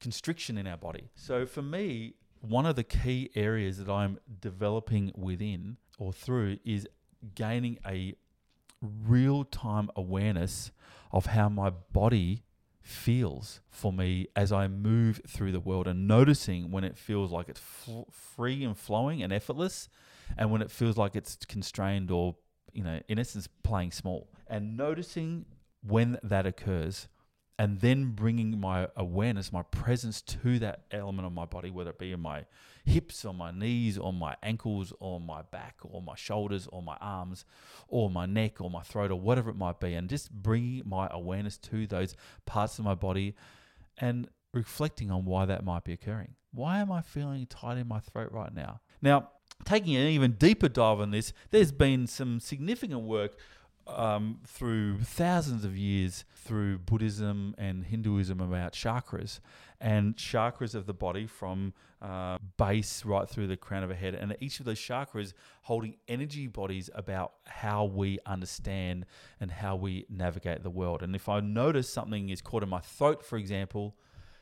constriction 0.00 0.58
in 0.58 0.66
our 0.66 0.76
body. 0.76 1.08
So 1.14 1.46
for 1.46 1.62
me, 1.62 2.14
one 2.40 2.66
of 2.66 2.76
the 2.76 2.84
key 2.84 3.30
areas 3.34 3.78
that 3.78 3.90
I'm 3.90 4.18
developing 4.40 5.12
within 5.16 5.76
or 5.98 6.12
through 6.12 6.58
is 6.64 6.86
gaining 7.34 7.78
a 7.86 8.14
real 8.80 9.44
time 9.44 9.90
awareness 9.96 10.70
of 11.12 11.26
how 11.26 11.48
my 11.48 11.70
body 11.70 12.44
feels 12.82 13.60
for 13.70 13.92
me 13.92 14.26
as 14.36 14.52
I 14.52 14.68
move 14.68 15.20
through 15.26 15.52
the 15.52 15.60
world 15.60 15.88
and 15.88 16.06
noticing 16.06 16.70
when 16.70 16.84
it 16.84 16.98
feels 16.98 17.32
like 17.32 17.48
it's 17.48 17.62
free 18.10 18.62
and 18.62 18.76
flowing 18.76 19.22
and 19.22 19.32
effortless 19.32 19.88
and 20.36 20.50
when 20.50 20.60
it 20.60 20.70
feels 20.70 20.98
like 20.98 21.16
it's 21.16 21.36
constrained 21.46 22.10
or 22.10 22.36
you 22.72 22.84
know 22.84 23.00
in 23.08 23.18
essence 23.18 23.48
playing 23.62 23.92
small. 23.92 24.28
And 24.46 24.76
noticing 24.76 25.46
when 25.82 26.18
that 26.22 26.44
occurs 26.46 27.08
and 27.58 27.80
then 27.80 28.12
bringing 28.12 28.58
my 28.58 28.88
awareness, 28.96 29.52
my 29.52 29.62
presence 29.62 30.20
to 30.22 30.58
that 30.58 30.84
element 30.90 31.26
of 31.26 31.32
my 31.32 31.44
body, 31.44 31.70
whether 31.70 31.90
it 31.90 31.98
be 31.98 32.12
in 32.12 32.20
my 32.20 32.46
hips 32.84 33.24
or 33.24 33.32
my 33.32 33.50
knees 33.50 33.96
or 33.96 34.12
my 34.12 34.36
ankles 34.42 34.92
or 34.98 35.20
my 35.20 35.42
back 35.42 35.76
or 35.82 36.02
my 36.02 36.16
shoulders 36.16 36.68
or 36.72 36.82
my 36.82 36.96
arms 37.00 37.44
or 37.88 38.10
my 38.10 38.26
neck 38.26 38.60
or 38.60 38.70
my 38.70 38.82
throat 38.82 39.10
or 39.10 39.20
whatever 39.20 39.50
it 39.50 39.56
might 39.56 39.78
be, 39.78 39.94
and 39.94 40.08
just 40.08 40.32
bringing 40.32 40.82
my 40.84 41.08
awareness 41.12 41.56
to 41.56 41.86
those 41.86 42.16
parts 42.44 42.78
of 42.78 42.84
my 42.84 42.94
body 42.94 43.34
and 43.98 44.28
reflecting 44.52 45.10
on 45.10 45.24
why 45.24 45.44
that 45.44 45.64
might 45.64 45.84
be 45.84 45.92
occurring. 45.92 46.34
Why 46.52 46.78
am 46.78 46.90
I 46.90 47.02
feeling 47.02 47.46
tight 47.46 47.78
in 47.78 47.88
my 47.88 48.00
throat 48.00 48.30
right 48.32 48.54
now? 48.54 48.80
Now, 49.00 49.30
taking 49.64 49.96
an 49.96 50.08
even 50.08 50.32
deeper 50.32 50.68
dive 50.68 51.00
on 51.00 51.10
this, 51.10 51.32
there's 51.50 51.72
been 51.72 52.06
some 52.06 52.40
significant 52.40 53.02
work 53.02 53.36
um, 53.86 54.40
through 54.46 54.98
thousands 54.98 55.64
of 55.64 55.76
years 55.76 56.24
through 56.34 56.78
Buddhism 56.78 57.54
and 57.58 57.84
Hinduism 57.84 58.40
about 58.40 58.72
chakras 58.72 59.40
and 59.80 60.16
chakras 60.16 60.74
of 60.74 60.86
the 60.86 60.94
body 60.94 61.26
from 61.26 61.74
uh, 62.00 62.38
base 62.56 63.04
right 63.04 63.28
through 63.28 63.46
the 63.46 63.56
crown 63.56 63.82
of 63.82 63.90
a 63.90 63.94
head. 63.94 64.14
And 64.14 64.36
each 64.40 64.60
of 64.60 64.66
those 64.66 64.78
chakras 64.78 65.32
holding 65.62 65.96
energy 66.08 66.46
bodies 66.46 66.90
about 66.94 67.32
how 67.44 67.84
we 67.84 68.18
understand 68.26 69.06
and 69.40 69.50
how 69.50 69.76
we 69.76 70.06
navigate 70.08 70.62
the 70.62 70.70
world. 70.70 71.02
And 71.02 71.14
if 71.14 71.28
I 71.28 71.40
notice 71.40 71.88
something 71.88 72.28
is 72.28 72.40
caught 72.40 72.62
in 72.62 72.68
my 72.68 72.80
throat, 72.80 73.24
for 73.24 73.36
example, 73.36 73.94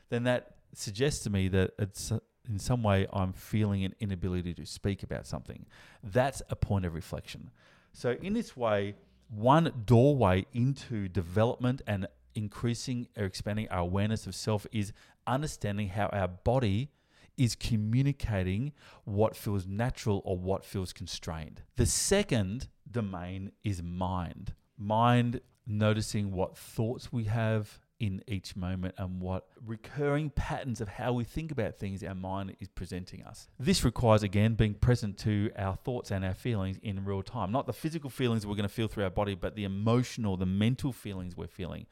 then 0.09 0.23
that 0.23 0.55
suggests 0.73 1.23
to 1.23 1.29
me 1.29 1.47
that 1.49 1.71
it's 1.79 2.11
in 2.49 2.59
some 2.59 2.83
way 2.83 3.07
I'm 3.13 3.33
feeling 3.33 3.83
an 3.83 3.95
inability 3.99 4.53
to 4.55 4.65
speak 4.65 5.03
about 5.03 5.25
something. 5.25 5.65
That's 6.03 6.41
a 6.49 6.55
point 6.55 6.85
of 6.85 6.93
reflection. 6.93 7.51
So, 7.93 8.17
in 8.21 8.33
this 8.33 8.57
way, 8.57 8.95
one 9.29 9.83
doorway 9.85 10.45
into 10.53 11.07
development 11.07 11.81
and 11.87 12.07
increasing 12.35 13.07
or 13.17 13.25
expanding 13.25 13.67
our 13.69 13.79
awareness 13.79 14.27
of 14.27 14.35
self 14.35 14.65
is 14.71 14.93
understanding 15.27 15.89
how 15.89 16.07
our 16.07 16.27
body 16.27 16.89
is 17.37 17.55
communicating 17.55 18.71
what 19.05 19.35
feels 19.35 19.65
natural 19.65 20.21
or 20.25 20.37
what 20.37 20.63
feels 20.63 20.93
constrained. 20.93 21.63
The 21.77 21.85
second 21.85 22.67
domain 22.89 23.51
is 23.63 23.81
mind. 23.81 24.53
Mind 24.77 25.41
noticing 25.65 26.31
what 26.31 26.57
thoughts 26.57 27.11
we 27.11 27.23
have, 27.25 27.79
in 28.03 28.21
each 28.27 28.57
moment 28.57 28.93
and 28.97 29.21
what 29.21 29.47
recurring 29.65 30.29
patterns 30.29 30.81
of 30.81 30.89
how 30.89 31.13
we 31.13 31.23
think 31.23 31.53
about 31.53 31.73
things 31.77 32.03
our 32.03 32.13
mind 32.13 32.53
is 32.59 32.67
presenting 32.67 33.23
us. 33.23 33.47
This 33.57 33.85
requires, 33.85 34.23
again, 34.23 34.55
being 34.55 34.73
present 34.73 35.17
to 35.19 35.51
our 35.57 35.77
thoughts 35.77 36.11
and 36.11 36.25
our 36.25 36.33
feelings 36.33 36.77
in 36.83 37.05
real 37.05 37.23
time. 37.23 37.53
Not 37.53 37.65
the 37.65 37.71
physical 37.71 38.09
feelings 38.09 38.45
we're 38.45 38.55
going 38.55 38.67
to 38.67 38.75
feel 38.75 38.89
through 38.89 39.05
our 39.05 39.09
body, 39.09 39.35
but 39.35 39.55
the 39.55 39.63
emotional, 39.63 40.35
the 40.35 40.45
mental 40.45 40.91
feelings 40.91 41.37
we're 41.37 41.47
feeling. 41.47 41.85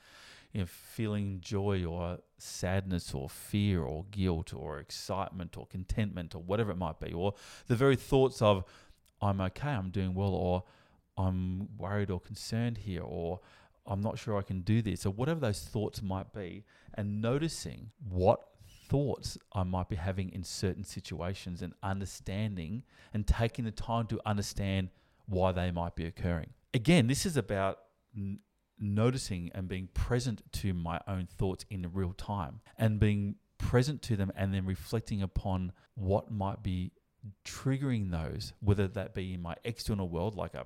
You 0.51 0.59
know, 0.59 0.67
feeling 0.67 1.39
joy 1.39 1.85
or 1.85 2.17
sadness 2.37 3.13
or 3.13 3.29
fear 3.29 3.81
or 3.81 4.03
guilt 4.11 4.53
or 4.53 4.79
excitement 4.79 5.55
or 5.57 5.65
contentment 5.65 6.35
or 6.35 6.41
whatever 6.41 6.71
it 6.71 6.77
might 6.77 6.99
be, 6.99 7.13
or 7.13 7.35
the 7.67 7.75
very 7.77 7.95
thoughts 7.95 8.41
of, 8.41 8.65
I'm 9.21 9.39
okay, 9.39 9.69
I'm 9.69 9.91
doing 9.91 10.13
well, 10.13 10.33
or 10.33 10.65
I'm 11.17 11.69
worried 11.77 12.11
or 12.11 12.19
concerned 12.19 12.79
here, 12.79 13.01
or 13.01 13.39
I'm 13.87 14.01
not 14.01 14.19
sure 14.19 14.37
I 14.37 14.41
can 14.41 14.61
do 14.61 14.81
this, 14.81 15.05
or 15.05 15.11
whatever 15.11 15.39
those 15.39 15.61
thoughts 15.61 16.01
might 16.01 16.33
be, 16.33 16.65
and 16.93 17.21
noticing 17.21 17.91
what 18.07 18.39
thoughts 18.89 19.37
I 19.53 19.63
might 19.63 19.89
be 19.89 19.95
having 19.95 20.31
in 20.33 20.43
certain 20.43 20.83
situations 20.83 21.61
and 21.61 21.73
understanding 21.81 22.83
and 23.13 23.25
taking 23.25 23.65
the 23.65 23.71
time 23.71 24.07
to 24.07 24.19
understand 24.25 24.89
why 25.25 25.51
they 25.51 25.71
might 25.71 25.95
be 25.95 26.05
occurring. 26.05 26.49
Again, 26.73 27.07
this 27.07 27.25
is 27.25 27.37
about 27.37 27.79
n- 28.15 28.39
noticing 28.79 29.49
and 29.55 29.67
being 29.67 29.87
present 29.93 30.41
to 30.53 30.73
my 30.73 30.99
own 31.07 31.27
thoughts 31.37 31.65
in 31.69 31.89
real 31.93 32.13
time 32.13 32.59
and 32.77 32.99
being 32.99 33.35
present 33.57 34.01
to 34.01 34.15
them 34.17 34.31
and 34.35 34.53
then 34.53 34.65
reflecting 34.65 35.21
upon 35.21 35.71
what 35.95 36.31
might 36.31 36.61
be 36.61 36.91
triggering 37.45 38.11
those, 38.11 38.53
whether 38.59 38.87
that 38.87 39.13
be 39.13 39.33
in 39.33 39.41
my 39.41 39.55
external 39.63 40.09
world, 40.09 40.35
like 40.35 40.55
a, 40.55 40.65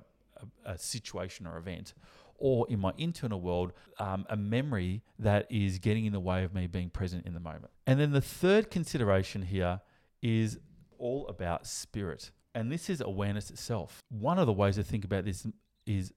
a, 0.64 0.72
a 0.72 0.78
situation 0.78 1.46
or 1.46 1.58
event, 1.58 1.94
or 2.38 2.66
in 2.68 2.78
my 2.78 2.92
internal 2.98 3.40
world, 3.40 3.72
um, 3.98 4.26
a 4.28 4.36
memory 4.36 5.02
that 5.18 5.46
is 5.50 5.78
getting 5.78 6.04
in 6.04 6.12
the 6.12 6.20
way 6.20 6.44
of 6.44 6.54
me 6.54 6.66
being 6.66 6.90
present 6.90 7.26
in 7.26 7.34
the 7.34 7.40
moment. 7.40 7.72
And 7.86 7.98
then 7.98 8.12
the 8.12 8.20
third 8.20 8.70
consideration 8.70 9.42
here 9.42 9.80
is 10.22 10.58
all 10.98 11.26
about 11.28 11.66
spirit. 11.66 12.30
And 12.54 12.70
this 12.72 12.88
is 12.88 13.00
awareness 13.00 13.50
itself. 13.50 14.02
One 14.08 14.38
of 14.38 14.46
the 14.46 14.52
ways 14.52 14.76
to 14.76 14.82
think 14.82 15.04
about 15.04 15.24
this 15.24 15.46
is 15.86 16.12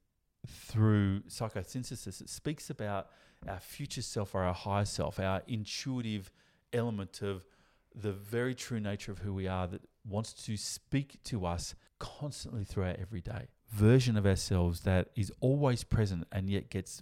through 0.47 1.21
psychosynthesis. 1.21 2.21
It 2.21 2.29
speaks 2.29 2.69
about 2.69 3.07
our 3.47 3.59
future 3.59 4.01
self 4.01 4.35
or 4.35 4.43
our 4.43 4.53
higher 4.53 4.85
self, 4.85 5.19
our 5.19 5.41
intuitive 5.47 6.31
element 6.73 7.21
of 7.21 7.45
the 7.93 8.11
very 8.11 8.55
true 8.55 8.79
nature 8.79 9.11
of 9.11 9.19
who 9.19 9.33
we 9.33 9.47
are 9.47 9.67
that 9.67 9.81
wants 10.07 10.33
to 10.33 10.55
speak 10.55 11.21
to 11.23 11.45
us 11.45 11.75
constantly 11.99 12.63
throughout 12.63 12.97
every 12.99 13.21
day 13.21 13.47
version 13.71 14.17
of 14.17 14.25
ourselves 14.25 14.81
that 14.81 15.09
is 15.15 15.31
always 15.39 15.83
present 15.83 16.27
and 16.31 16.49
yet 16.49 16.69
gets 16.69 17.01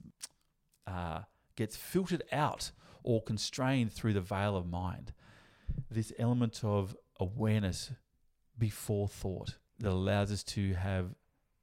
uh, 0.85 1.21
gets 1.55 1.75
filtered 1.75 2.23
out 2.31 2.71
or 3.03 3.21
constrained 3.21 3.91
through 3.91 4.13
the 4.13 4.21
veil 4.21 4.55
of 4.55 4.67
mind. 4.67 5.13
this 5.89 6.11
element 6.17 6.61
of 6.63 6.95
awareness 7.19 7.91
before 8.57 9.07
thought 9.07 9.57
that 9.79 9.89
allows 9.89 10.31
us 10.31 10.43
to 10.43 10.73
have 10.73 11.15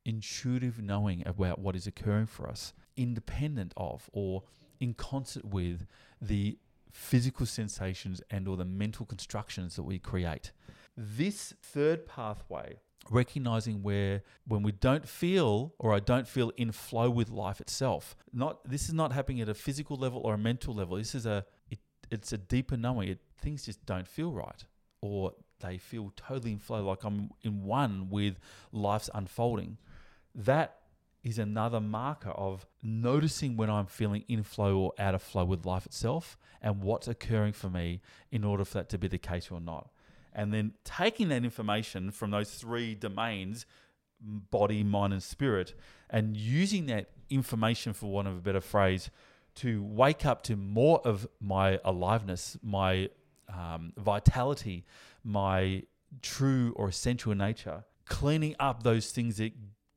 intuitive 0.05 0.81
knowing 0.81 1.23
about 1.27 1.59
what 1.59 1.75
is 1.75 1.87
occurring 1.87 2.27
for 2.27 2.49
us, 2.49 2.73
independent 2.97 3.73
of 3.77 4.09
or 4.13 4.43
in 4.81 4.95
concert 4.95 5.45
with 5.45 5.87
the 6.21 6.59
physical 6.93 7.47
sensations 7.47 8.23
and 8.31 8.47
or 8.47 8.57
the 8.57 8.65
mental 8.65 9.05
constructions 9.05 9.77
that 9.77 9.83
we 9.83 9.99
create. 9.99 10.53
This 10.97 11.55
third 11.61 12.07
pathway, 12.07 12.81
recognizing 13.11 13.83
where 13.83 14.23
when 14.47 14.63
we 14.63 14.73
don't 14.73 15.07
feel 15.07 15.75
or 15.79 15.95
I 15.95 16.01
don't 16.01 16.27
feel 16.27 16.53
in 16.57 16.73
flow 16.73 17.11
with 17.11 17.31
life 17.31 17.61
itself, 17.61 18.17
not 18.33 18.69
this 18.69 18.89
is 18.89 18.95
not 18.95 19.13
happening 19.13 19.41
at 19.41 19.49
a 19.49 19.55
physical 19.55 19.97
level 19.97 20.21
or 20.25 20.35
a 20.35 20.39
mental 20.39 20.75
level. 20.75 20.97
This 20.97 21.15
is 21.15 21.27
a 21.27 21.45
it, 21.71 21.79
it's 22.11 22.33
a 22.33 22.39
deeper 22.39 22.77
knowing. 22.77 23.09
It, 23.09 23.21
things 23.37 23.65
just 23.65 23.85
don't 23.85 24.09
feel 24.09 24.33
right 24.33 24.65
or 25.01 25.35
they 25.61 25.77
feel 25.77 26.13
totally 26.17 26.53
in 26.53 26.59
flow, 26.59 26.83
like 26.83 27.05
I'm 27.05 27.31
in 27.43 27.63
one 27.65 28.09
with 28.11 28.39
life's 28.73 29.11
unfolding. 29.15 29.79
That 30.35 30.79
is 31.23 31.39
another 31.39 31.81
marker 31.81 32.31
of 32.31 32.67
noticing 32.83 33.57
when 33.57 33.71
I'm 33.71 33.87
feeling 33.87 34.25
in 34.29 34.43
flow 34.43 34.79
or 34.79 34.93
out 34.99 35.15
of 35.15 35.23
flow 35.23 35.45
with 35.45 35.65
life 35.65 35.87
itself 35.87 36.37
and 36.61 36.83
what's 36.83 37.09
occurring 37.09 37.53
for 37.53 37.71
me 37.71 38.01
in 38.31 38.45
order 38.45 38.65
for 38.65 38.75
that 38.75 38.89
to 38.91 38.99
be 38.99 39.09
the 39.09 39.19
case 39.19 39.51
or 39.51 39.61
not. 39.61 39.91
And 40.35 40.53
then 40.53 40.73
taking 40.85 41.29
that 41.29 41.45
information 41.45 42.11
from 42.11 42.31
those 42.31 42.51
three 42.51 42.95
domains 42.95 43.67
body, 44.51 44.83
mind, 44.83 45.13
and 45.13 45.23
spirit 45.23 45.75
and 46.11 46.37
using 46.37 46.87
that 46.87 47.11
information, 47.29 47.93
for 47.93 48.11
want 48.11 48.29
of 48.29 48.37
a 48.37 48.41
better 48.41 48.61
phrase, 48.61 49.11
to 49.57 49.83
wake 49.83 50.25
up 50.25 50.43
to 50.45 50.57
more 50.57 51.01
of 51.05 51.27
my 51.41 51.79
aliveness, 51.85 52.57
my 52.63 53.09
um, 53.49 53.93
vitality, 53.97 54.85
my 55.23 55.83
true 56.23 56.73
or 56.77 56.89
essential 56.89 57.35
nature, 57.35 57.85
cleaning 58.07 58.55
up 58.59 58.83
those 58.83 59.11
things 59.11 59.37
that 59.37 59.53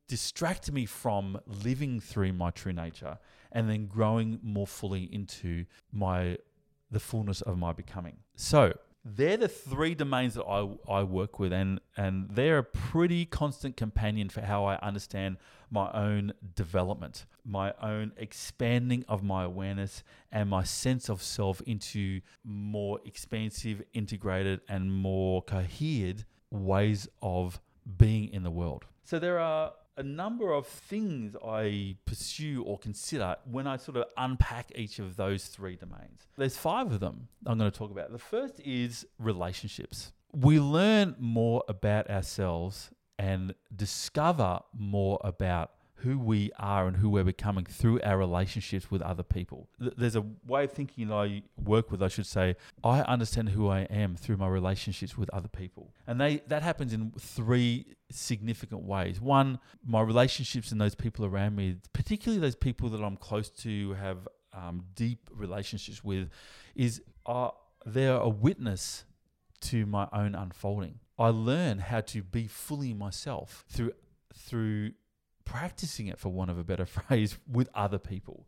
distract 0.08 0.72
me 0.72 0.86
from 0.86 1.38
living 1.46 2.00
through 2.00 2.32
my 2.32 2.50
true 2.50 2.72
nature 2.72 3.18
and 3.52 3.68
then 3.68 3.86
growing 3.86 4.38
more 4.42 4.66
fully 4.66 5.04
into 5.12 5.64
my 5.92 6.36
the 6.90 7.00
fullness 7.00 7.42
of 7.42 7.58
my 7.58 7.72
becoming. 7.72 8.16
So 8.34 8.72
they're 9.16 9.36
the 9.36 9.48
three 9.48 9.94
domains 9.94 10.34
that 10.34 10.44
I, 10.44 10.68
I 10.88 11.02
work 11.02 11.38
with 11.38 11.52
and 11.52 11.80
and 11.96 12.28
they're 12.30 12.58
a 12.58 12.64
pretty 12.64 13.24
constant 13.24 13.76
companion 13.76 14.28
for 14.28 14.42
how 14.42 14.64
I 14.64 14.76
understand 14.78 15.38
my 15.70 15.90
own 15.92 16.32
development, 16.54 17.26
my 17.44 17.74
own 17.82 18.12
expanding 18.16 19.04
of 19.08 19.22
my 19.22 19.44
awareness 19.44 20.02
and 20.32 20.48
my 20.48 20.64
sense 20.64 21.08
of 21.08 21.22
self 21.22 21.60
into 21.62 22.20
more 22.44 23.00
expansive, 23.04 23.82
integrated 23.92 24.60
and 24.68 24.92
more 24.92 25.42
cohered 25.42 26.24
ways 26.50 27.08
of 27.22 27.60
being 27.96 28.32
in 28.32 28.42
the 28.42 28.50
world. 28.50 28.84
So 29.04 29.18
there 29.18 29.38
are 29.38 29.72
a 29.98 30.02
number 30.02 30.52
of 30.52 30.66
things 30.66 31.36
I 31.44 31.96
pursue 32.06 32.62
or 32.62 32.78
consider 32.78 33.36
when 33.50 33.66
I 33.66 33.76
sort 33.76 33.96
of 33.96 34.04
unpack 34.16 34.70
each 34.74 35.00
of 35.00 35.16
those 35.16 35.46
three 35.46 35.76
domains. 35.76 36.28
There's 36.36 36.56
five 36.56 36.92
of 36.92 37.00
them 37.00 37.28
I'm 37.44 37.58
going 37.58 37.70
to 37.70 37.76
talk 37.76 37.90
about. 37.90 38.12
The 38.12 38.18
first 38.18 38.60
is 38.60 39.04
relationships. 39.18 40.12
We 40.32 40.60
learn 40.60 41.16
more 41.18 41.64
about 41.68 42.08
ourselves 42.08 42.90
and 43.18 43.54
discover 43.74 44.60
more 44.72 45.18
about 45.24 45.72
who 46.02 46.18
we 46.18 46.50
are 46.58 46.86
and 46.86 46.96
who 46.96 47.10
we're 47.10 47.24
becoming 47.24 47.64
through 47.64 48.00
our 48.02 48.16
relationships 48.16 48.90
with 48.90 49.02
other 49.02 49.22
people. 49.22 49.68
There's 49.78 50.14
a 50.16 50.24
way 50.46 50.64
of 50.64 50.72
thinking 50.72 51.08
that 51.08 51.14
I 51.14 51.42
work 51.62 51.90
with, 51.90 52.02
I 52.02 52.08
should 52.08 52.26
say. 52.26 52.56
I 52.84 53.00
understand 53.00 53.50
who 53.50 53.68
I 53.68 53.80
am 53.80 54.14
through 54.14 54.36
my 54.36 54.48
relationships 54.48 55.18
with 55.18 55.28
other 55.30 55.48
people. 55.48 55.92
And 56.06 56.20
they 56.20 56.42
that 56.46 56.62
happens 56.62 56.92
in 56.92 57.12
three 57.18 57.96
significant 58.10 58.82
ways. 58.82 59.20
One, 59.20 59.58
my 59.84 60.00
relationships 60.00 60.70
and 60.70 60.80
those 60.80 60.94
people 60.94 61.24
around 61.24 61.56
me, 61.56 61.76
particularly 61.92 62.40
those 62.40 62.56
people 62.56 62.88
that 62.90 63.02
I'm 63.02 63.16
close 63.16 63.50
to, 63.50 63.94
have 63.94 64.28
um, 64.52 64.84
deep 64.94 65.28
relationships 65.34 66.04
with, 66.04 66.30
is 66.74 67.02
uh, 67.26 67.50
they're 67.84 68.16
a 68.16 68.28
witness 68.28 69.04
to 69.60 69.84
my 69.86 70.08
own 70.12 70.34
unfolding. 70.34 71.00
I 71.18 71.28
learn 71.28 71.78
how 71.78 72.00
to 72.02 72.22
be 72.22 72.46
fully 72.46 72.94
myself 72.94 73.64
through 73.68 73.92
through 74.32 74.92
practicing 75.48 76.06
it, 76.06 76.18
for 76.18 76.28
want 76.28 76.50
of 76.50 76.58
a 76.58 76.64
better 76.64 76.86
phrase, 76.98 77.38
with 77.50 77.68
other 77.74 77.98
people. 77.98 78.46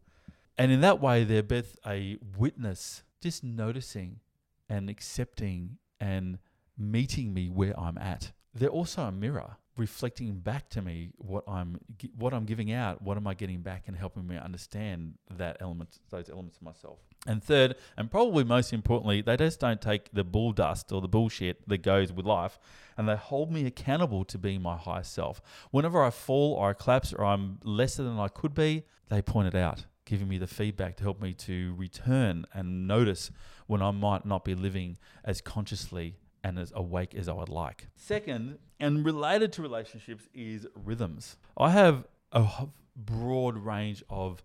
And 0.57 0.71
in 0.71 0.83
that 0.83 1.01
way, 1.01 1.25
they're 1.25 1.43
both 1.43 1.79
a 1.87 2.19
witness, 2.37 3.03
just 3.23 3.43
noticing 3.43 4.21
and 4.69 4.91
accepting 4.91 5.79
and 5.99 6.39
meeting 6.77 7.33
me 7.33 7.49
where 7.49 7.79
I'm 7.79 7.99
at. 7.99 8.33
They're 8.55 8.69
also 8.69 9.03
a 9.03 9.13
mirror 9.13 9.57
reflecting 9.81 10.39
back 10.39 10.69
to 10.69 10.83
me 10.83 11.09
what 11.17 11.43
I'm 11.49 11.81
what 12.19 12.35
I'm 12.35 12.45
giving 12.45 12.71
out, 12.71 13.01
what 13.01 13.17
am 13.17 13.27
I 13.27 13.33
getting 13.33 13.63
back, 13.63 13.85
and 13.87 13.97
helping 13.97 14.27
me 14.27 14.37
understand 14.37 15.15
that 15.31 15.57
element, 15.61 15.99
those 16.11 16.29
elements 16.29 16.59
of 16.59 16.63
myself. 16.63 16.99
And 17.27 17.43
third, 17.43 17.77
and 17.97 18.11
probably 18.11 18.45
most 18.45 18.75
importantly, 18.75 19.23
they 19.23 19.39
just 19.39 19.59
don't 19.59 19.81
take 19.81 20.13
the 20.13 20.23
bull 20.23 20.53
dust 20.53 20.93
or 20.93 21.01
the 21.01 21.09
bullshit 21.09 21.67
that 21.67 21.79
goes 21.79 22.13
with 22.13 22.27
life, 22.27 22.59
and 22.99 23.09
they 23.09 23.17
hold 23.17 23.51
me 23.51 23.65
accountable 23.65 24.25
to 24.27 24.37
being 24.37 24.61
my 24.61 24.77
highest 24.77 25.15
self. 25.15 25.41
Whenever 25.71 26.05
I 26.05 26.11
fall 26.11 26.53
or 26.53 26.71
I 26.71 26.73
collapse 26.75 27.15
or 27.15 27.25
I'm 27.25 27.59
lesser 27.65 28.03
than 28.03 28.19
I 28.19 28.29
could 28.29 28.55
be, 28.55 28.85
they 29.09 29.23
point 29.23 29.49
it 29.49 29.55
out 29.55 29.87
giving 30.05 30.29
me 30.29 30.39
the 30.39 30.47
feedback 30.47 30.97
to 30.97 31.05
help 31.05 31.23
me 31.23 31.33
to 31.33 31.73
return 31.77 32.45
and 32.53 32.89
notice 32.89 33.31
when 33.69 33.81
I 33.81 33.93
might 33.93 34.27
not 34.27 34.45
be 34.45 34.57
living 34.57 34.99
as 35.25 35.41
consciously 35.41 36.17
and 36.43 36.59
as 36.59 36.73
awake 36.75 37.15
as 37.15 37.29
I 37.29 37.33
would 37.33 37.49
like. 37.49 37.89
Second, 37.97 38.59
and 38.79 39.05
related 39.05 39.53
to 39.55 39.63
relationships, 39.63 40.29
is 40.35 40.67
rhythms. 40.75 41.37
I 41.57 41.71
have 41.71 42.07
a 42.33 42.67
broad 42.97 43.57
range 43.59 44.03
of 44.09 44.43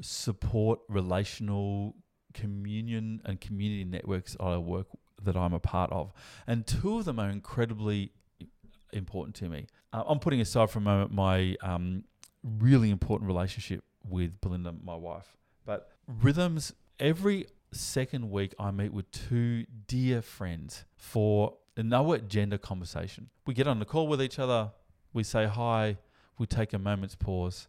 support, 0.00 0.80
relational, 0.88 1.94
communion, 2.34 3.20
and 3.24 3.40
community 3.40 3.84
networks 3.84 4.36
I 4.38 4.56
work 4.56 4.86
that 5.22 5.36
I'm 5.36 5.52
a 5.52 5.60
part 5.60 5.92
of, 5.92 6.12
and 6.46 6.66
two 6.66 6.98
of 6.98 7.04
them 7.04 7.18
are 7.18 7.30
incredibly 7.30 8.12
important 8.92 9.36
to 9.36 9.48
me. 9.48 9.66
Uh, 9.92 10.02
I'm 10.06 10.18
putting 10.18 10.40
aside 10.40 10.70
for 10.70 10.78
a 10.78 10.82
moment 10.82 11.12
my 11.12 11.56
um, 11.62 12.04
really 12.42 12.90
important 12.90 13.28
relationship 13.28 13.84
with 14.08 14.40
Belinda, 14.40 14.74
my 14.82 14.96
wife, 14.96 15.36
but 15.64 15.90
rhythms 16.06 16.72
every 16.98 17.46
second 17.72 18.30
week, 18.30 18.54
I 18.58 18.70
meet 18.70 18.92
with 18.92 19.10
two 19.10 19.66
dear 19.86 20.22
friends 20.22 20.84
for 20.96 21.56
no 21.76 22.12
agenda 22.12 22.58
conversation. 22.58 23.30
We 23.46 23.54
get 23.54 23.66
on 23.66 23.78
the 23.78 23.84
call 23.84 24.08
with 24.08 24.22
each 24.22 24.38
other, 24.38 24.72
we 25.12 25.22
say 25.22 25.46
hi, 25.46 25.98
we 26.38 26.46
take 26.46 26.72
a 26.72 26.78
moment's 26.78 27.14
pause, 27.14 27.68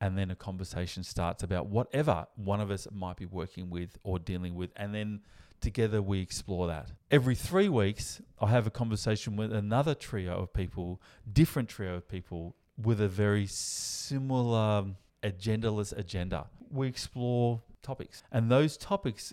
and 0.00 0.16
then 0.16 0.30
a 0.30 0.36
conversation 0.36 1.02
starts 1.02 1.42
about 1.42 1.66
whatever 1.66 2.26
one 2.36 2.60
of 2.60 2.70
us 2.70 2.86
might 2.92 3.16
be 3.16 3.26
working 3.26 3.70
with 3.70 3.96
or 4.02 4.18
dealing 4.18 4.54
with. 4.54 4.70
And 4.76 4.94
then 4.94 5.20
together 5.60 6.02
we 6.02 6.20
explore 6.20 6.66
that. 6.66 6.92
Every 7.10 7.34
three 7.34 7.68
weeks, 7.68 8.20
I 8.40 8.48
have 8.48 8.66
a 8.66 8.70
conversation 8.70 9.36
with 9.36 9.52
another 9.52 9.94
trio 9.94 10.34
of 10.34 10.52
people, 10.52 11.00
different 11.32 11.68
trio 11.68 11.96
of 11.96 12.08
people 12.08 12.56
with 12.76 13.00
a 13.00 13.08
very 13.08 13.46
similar 13.46 14.84
agendaless 15.22 15.96
agenda. 15.96 16.46
We 16.70 16.88
explore 16.88 17.62
topics. 17.86 18.22
And 18.30 18.50
those 18.50 18.76
topics 18.76 19.32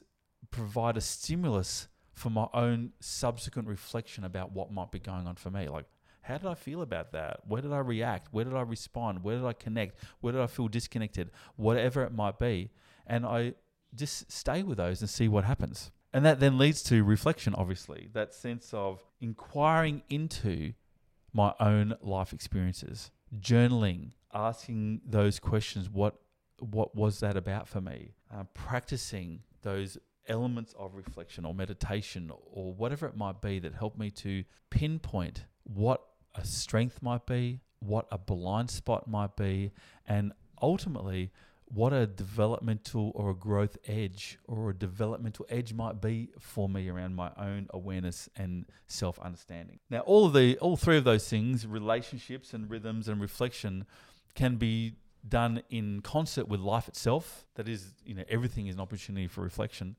provide 0.51 0.97
a 0.97 1.01
stimulus 1.01 1.87
for 2.13 2.29
my 2.29 2.47
own 2.53 2.91
subsequent 2.99 3.67
reflection 3.67 4.23
about 4.23 4.51
what 4.51 4.71
might 4.71 4.91
be 4.91 4.99
going 4.99 5.27
on 5.27 5.35
for 5.35 5.49
me. 5.49 5.67
Like, 5.67 5.85
how 6.21 6.37
did 6.37 6.47
I 6.47 6.53
feel 6.53 6.81
about 6.81 7.11
that? 7.11 7.41
Where 7.47 7.61
did 7.61 7.73
I 7.73 7.79
react? 7.79 8.29
Where 8.31 8.45
did 8.45 8.53
I 8.53 8.61
respond? 8.61 9.23
Where 9.23 9.37
did 9.37 9.45
I 9.45 9.53
connect? 9.53 10.01
Where 10.21 10.31
did 10.31 10.41
I 10.41 10.47
feel 10.47 10.67
disconnected? 10.67 11.31
Whatever 11.55 12.03
it 12.03 12.13
might 12.13 12.39
be. 12.39 12.71
And 13.05 13.25
I 13.25 13.55
just 13.95 14.31
stay 14.31 14.63
with 14.63 14.77
those 14.77 15.01
and 15.01 15.09
see 15.09 15.27
what 15.27 15.43
happens. 15.43 15.91
And 16.13 16.23
that 16.25 16.39
then 16.39 16.57
leads 16.57 16.83
to 16.83 17.03
reflection, 17.03 17.55
obviously, 17.55 18.09
that 18.13 18.33
sense 18.33 18.73
of 18.73 19.03
inquiring 19.19 20.03
into 20.09 20.73
my 21.33 21.53
own 21.59 21.95
life 22.01 22.31
experiences, 22.31 23.09
journaling, 23.37 24.11
asking 24.33 25.01
those 25.05 25.39
questions 25.39 25.89
what 25.89 26.15
what 26.63 26.95
was 26.95 27.19
that 27.19 27.37
about 27.37 27.67
for 27.67 27.81
me? 27.81 28.13
Uh, 28.33 28.43
practicing 28.53 29.41
those 29.61 29.97
elements 30.27 30.73
of 30.77 30.95
reflection 30.95 31.45
or 31.45 31.53
meditation 31.53 32.31
or 32.51 32.73
whatever 32.73 33.05
it 33.07 33.17
might 33.17 33.41
be 33.41 33.59
that 33.59 33.73
help 33.73 33.97
me 33.97 34.09
to 34.09 34.43
pinpoint 34.69 35.45
what 35.63 36.01
a 36.35 36.45
strength 36.45 37.01
might 37.01 37.25
be, 37.25 37.59
what 37.79 38.07
a 38.11 38.17
blind 38.17 38.69
spot 38.69 39.07
might 39.07 39.35
be, 39.35 39.71
and 40.07 40.31
ultimately 40.61 41.31
what 41.65 41.91
a 41.91 42.05
developmental 42.05 43.11
or 43.15 43.31
a 43.31 43.35
growth 43.35 43.77
edge 43.87 44.37
or 44.45 44.69
a 44.69 44.73
developmental 44.75 45.45
edge 45.49 45.73
might 45.73 45.99
be 46.01 46.29
for 46.39 46.69
me 46.69 46.87
around 46.87 47.15
my 47.15 47.31
own 47.37 47.67
awareness 47.71 48.29
and 48.35 48.65
self 48.87 49.19
understanding. 49.19 49.79
Now, 49.89 49.99
all 50.01 50.25
of 50.25 50.33
the 50.33 50.57
all 50.59 50.77
three 50.77 50.97
of 50.97 51.03
those 51.03 51.27
things, 51.27 51.65
relationships 51.65 52.53
and 52.53 52.69
rhythms 52.69 53.07
and 53.07 53.19
reflection, 53.19 53.85
can 54.35 54.57
be 54.57 54.93
done 55.27 55.63
in 55.69 56.01
concert 56.01 56.47
with 56.47 56.59
life 56.59 56.87
itself. 56.87 57.45
That 57.55 57.67
is, 57.69 57.93
you 58.05 58.13
know, 58.13 58.23
everything 58.29 58.67
is 58.67 58.75
an 58.75 58.81
opportunity 58.81 59.27
for 59.27 59.41
reflection. 59.41 59.95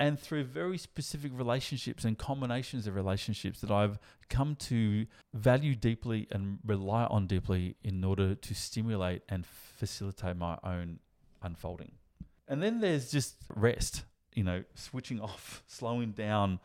and 0.00 0.16
through 0.18 0.44
very 0.44 0.78
specific 0.78 1.32
relationships 1.34 2.04
and 2.04 2.16
combinations 2.16 2.86
of 2.86 2.94
relationships 2.94 3.60
that 3.60 3.70
I've 3.72 3.98
come 4.28 4.54
to 4.70 5.06
value 5.34 5.74
deeply 5.74 6.28
and 6.30 6.58
rely 6.64 7.04
on 7.06 7.26
deeply 7.26 7.74
in 7.82 8.04
order 8.04 8.36
to 8.36 8.54
stimulate 8.54 9.22
and 9.28 9.44
facilitate 9.44 10.36
my 10.36 10.56
own 10.62 11.00
unfolding. 11.42 11.92
And 12.46 12.62
then 12.62 12.80
there's 12.80 13.10
just 13.10 13.34
rest, 13.54 14.04
you 14.34 14.44
know, 14.44 14.62
switching 14.74 15.20
off, 15.28 15.64
slowing 15.66 16.12
down, 16.12 16.60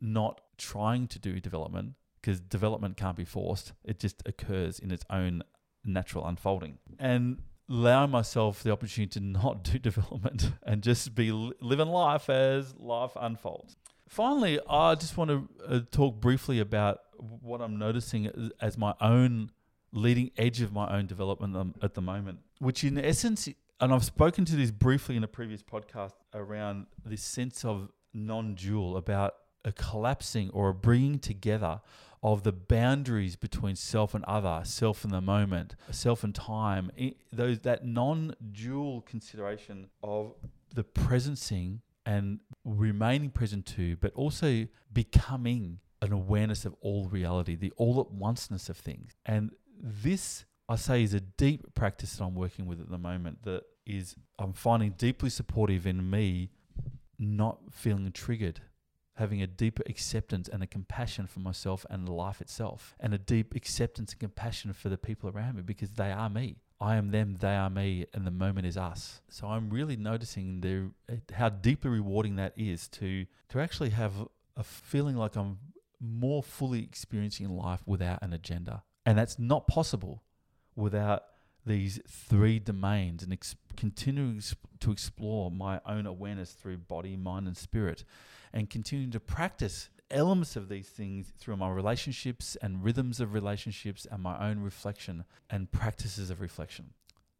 not 0.00 0.42
trying 0.58 1.08
to 1.08 1.18
do 1.18 1.40
development 1.40 1.94
because 2.20 2.40
development 2.40 2.96
can't 2.96 3.16
be 3.16 3.24
forced. 3.24 3.72
It 3.84 3.98
just 3.98 4.22
occurs 4.26 4.78
in 4.78 4.90
its 4.90 5.04
own 5.10 5.42
natural 5.84 6.26
unfolding. 6.26 6.78
And 6.98 7.38
allowing 7.68 8.10
myself 8.10 8.62
the 8.62 8.70
opportunity 8.70 9.18
to 9.18 9.24
not 9.24 9.62
do 9.64 9.78
development 9.90 10.52
and 10.62 10.82
just 10.82 11.14
be 11.14 11.32
living 11.32 11.88
life 11.88 12.28
as 12.28 12.74
life 12.76 13.12
unfolds. 13.16 13.76
Finally, 14.08 14.60
I 14.68 14.94
just 14.94 15.16
want 15.16 15.30
to 15.30 15.48
uh, 15.66 15.80
talk 15.90 16.20
briefly 16.20 16.60
about 16.60 17.00
what 17.18 17.60
I'm 17.60 17.78
noticing 17.78 18.50
as 18.60 18.76
my 18.76 18.94
own 19.00 19.50
leading 19.92 20.30
edge 20.36 20.60
of 20.60 20.72
my 20.72 20.94
own 20.96 21.06
development 21.06 21.76
at 21.82 21.94
the 21.94 22.02
moment, 22.02 22.40
which 22.58 22.84
in 22.84 22.98
essence, 22.98 23.48
and 23.80 23.94
I've 23.94 24.04
spoken 24.04 24.44
to 24.46 24.56
this 24.56 24.70
briefly 24.70 25.16
in 25.16 25.24
a 25.24 25.28
previous 25.28 25.62
podcast 25.62 26.12
around 26.34 26.86
this 27.04 27.22
sense 27.22 27.64
of 27.64 27.90
non 28.12 28.54
dual, 28.54 28.96
about 28.96 29.34
a 29.64 29.72
collapsing 29.72 30.50
or 30.50 30.68
a 30.68 30.74
bringing 30.74 31.18
together 31.18 31.80
of 32.24 32.42
the 32.42 32.52
boundaries 32.52 33.36
between 33.36 33.76
self 33.76 34.14
and 34.14 34.24
other, 34.24 34.62
self 34.64 35.04
and 35.04 35.12
the 35.12 35.20
moment, 35.20 35.76
self 35.90 36.24
and 36.24 36.34
time, 36.34 36.90
those 37.30 37.60
that 37.60 37.84
non-dual 37.84 39.02
consideration 39.02 39.86
of 40.02 40.34
the 40.74 40.82
presencing 40.82 41.80
and 42.06 42.40
remaining 42.64 43.30
present 43.30 43.66
to, 43.66 43.96
but 43.96 44.12
also 44.14 44.66
becoming 44.90 45.78
an 46.00 46.12
awareness 46.12 46.64
of 46.64 46.74
all 46.80 47.08
reality, 47.08 47.54
the 47.54 47.72
all 47.76 48.00
at 48.00 48.06
onceness 48.18 48.70
of 48.70 48.76
things. 48.78 49.12
And 49.26 49.50
this, 49.78 50.46
I 50.66 50.76
say, 50.76 51.02
is 51.02 51.12
a 51.12 51.20
deep 51.20 51.74
practice 51.74 52.16
that 52.16 52.24
I'm 52.24 52.34
working 52.34 52.64
with 52.64 52.80
at 52.80 52.90
the 52.90 52.98
moment 52.98 53.42
that 53.42 53.64
is, 53.84 54.16
I'm 54.38 54.54
finding 54.54 54.92
deeply 54.92 55.28
supportive 55.28 55.86
in 55.86 56.08
me 56.08 56.50
not 57.18 57.58
feeling 57.70 58.10
triggered 58.12 58.60
having 59.14 59.40
a 59.40 59.46
deeper 59.46 59.82
acceptance 59.86 60.48
and 60.48 60.62
a 60.62 60.66
compassion 60.66 61.26
for 61.26 61.40
myself 61.40 61.86
and 61.88 62.08
life 62.08 62.40
itself, 62.40 62.94
and 62.98 63.14
a 63.14 63.18
deep 63.18 63.54
acceptance 63.54 64.12
and 64.12 64.20
compassion 64.20 64.72
for 64.72 64.88
the 64.88 64.98
people 64.98 65.30
around 65.30 65.56
me 65.56 65.62
because 65.62 65.92
they 65.92 66.10
are 66.10 66.28
me. 66.28 66.56
I 66.80 66.96
am 66.96 67.10
them, 67.10 67.36
they 67.40 67.54
are 67.54 67.70
me, 67.70 68.06
and 68.12 68.26
the 68.26 68.30
moment 68.30 68.66
is 68.66 68.76
us. 68.76 69.22
So 69.28 69.46
I'm 69.46 69.70
really 69.70 69.96
noticing 69.96 70.60
the 70.60 70.90
eh, 71.08 71.18
how 71.32 71.48
deeply 71.48 71.90
rewarding 71.90 72.36
that 72.36 72.52
is 72.56 72.88
to 72.88 73.26
to 73.50 73.60
actually 73.60 73.90
have 73.90 74.12
a 74.56 74.64
feeling 74.64 75.16
like 75.16 75.36
I'm 75.36 75.58
more 76.00 76.42
fully 76.42 76.82
experiencing 76.82 77.48
life 77.48 77.82
without 77.86 78.18
an 78.22 78.32
agenda, 78.32 78.82
and 79.06 79.16
that's 79.16 79.38
not 79.38 79.68
possible 79.68 80.24
without 80.74 81.22
these 81.66 82.00
three 82.08 82.58
domains 82.58 83.22
and 83.22 83.32
ex- 83.32 83.56
continuing 83.76 84.40
to 84.80 84.92
explore 84.92 85.50
my 85.50 85.80
own 85.86 86.06
awareness 86.06 86.52
through 86.52 86.78
body, 86.78 87.16
mind, 87.16 87.46
and 87.46 87.56
spirit, 87.56 88.04
and 88.52 88.70
continuing 88.70 89.10
to 89.10 89.20
practice 89.20 89.88
elements 90.10 90.56
of 90.56 90.68
these 90.68 90.88
things 90.88 91.32
through 91.38 91.56
my 91.56 91.70
relationships 91.70 92.56
and 92.62 92.84
rhythms 92.84 93.20
of 93.20 93.32
relationships 93.32 94.06
and 94.10 94.22
my 94.22 94.48
own 94.48 94.60
reflection 94.60 95.24
and 95.50 95.72
practices 95.72 96.30
of 96.30 96.40
reflection. 96.40 96.90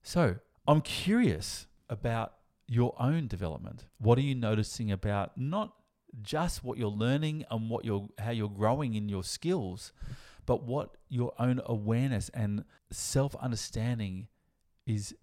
So, 0.02 0.36
I'm 0.66 0.80
curious 0.80 1.66
about 1.90 2.34
your 2.66 2.94
own 2.98 3.26
development. 3.26 3.84
What 3.98 4.18
are 4.18 4.22
you 4.22 4.34
noticing 4.34 4.90
about 4.90 5.36
not 5.36 5.74
just 6.22 6.64
what 6.64 6.78
you're 6.78 6.88
learning 6.88 7.44
and 7.50 7.68
what 7.68 7.84
you're 7.84 8.08
how 8.18 8.30
you're 8.30 8.48
growing 8.48 8.94
in 8.94 9.08
your 9.08 9.24
skills, 9.24 9.92
but 10.46 10.64
what 10.64 10.96
your 11.08 11.32
own 11.38 11.60
awareness 11.66 12.28
and 12.30 12.64
self 12.90 13.34
understanding 13.36 14.28
is 14.86 15.14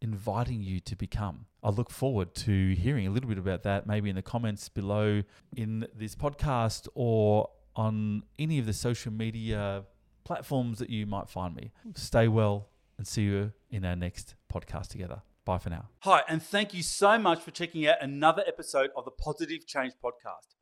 inviting 0.00 0.62
you 0.62 0.80
to 0.80 0.96
become. 0.96 1.46
I 1.62 1.70
look 1.70 1.90
forward 1.90 2.34
to 2.36 2.74
hearing 2.74 3.06
a 3.06 3.10
little 3.10 3.28
bit 3.28 3.38
about 3.38 3.62
that, 3.62 3.86
maybe 3.86 4.10
in 4.10 4.16
the 4.16 4.22
comments 4.22 4.68
below 4.68 5.22
in 5.56 5.86
this 5.94 6.14
podcast 6.14 6.88
or 6.94 7.48
on 7.74 8.22
any 8.38 8.58
of 8.58 8.66
the 8.66 8.72
social 8.72 9.12
media 9.12 9.84
platforms 10.24 10.78
that 10.78 10.90
you 10.90 11.06
might 11.06 11.28
find 11.28 11.54
me. 11.54 11.72
Stay 11.94 12.28
well 12.28 12.68
and 12.98 13.06
see 13.06 13.22
you 13.22 13.52
in 13.70 13.84
our 13.84 13.96
next 13.96 14.34
podcast 14.52 14.88
together. 14.88 15.22
Bye 15.44 15.58
for 15.58 15.70
now. 15.70 15.88
Hi, 16.00 16.22
and 16.28 16.42
thank 16.42 16.72
you 16.72 16.82
so 16.82 17.18
much 17.18 17.42
for 17.42 17.50
checking 17.50 17.86
out 17.86 17.96
another 18.00 18.42
episode 18.46 18.90
of 18.96 19.04
the 19.04 19.10
Positive 19.10 19.66
Change 19.66 19.92
Podcast. 20.02 20.54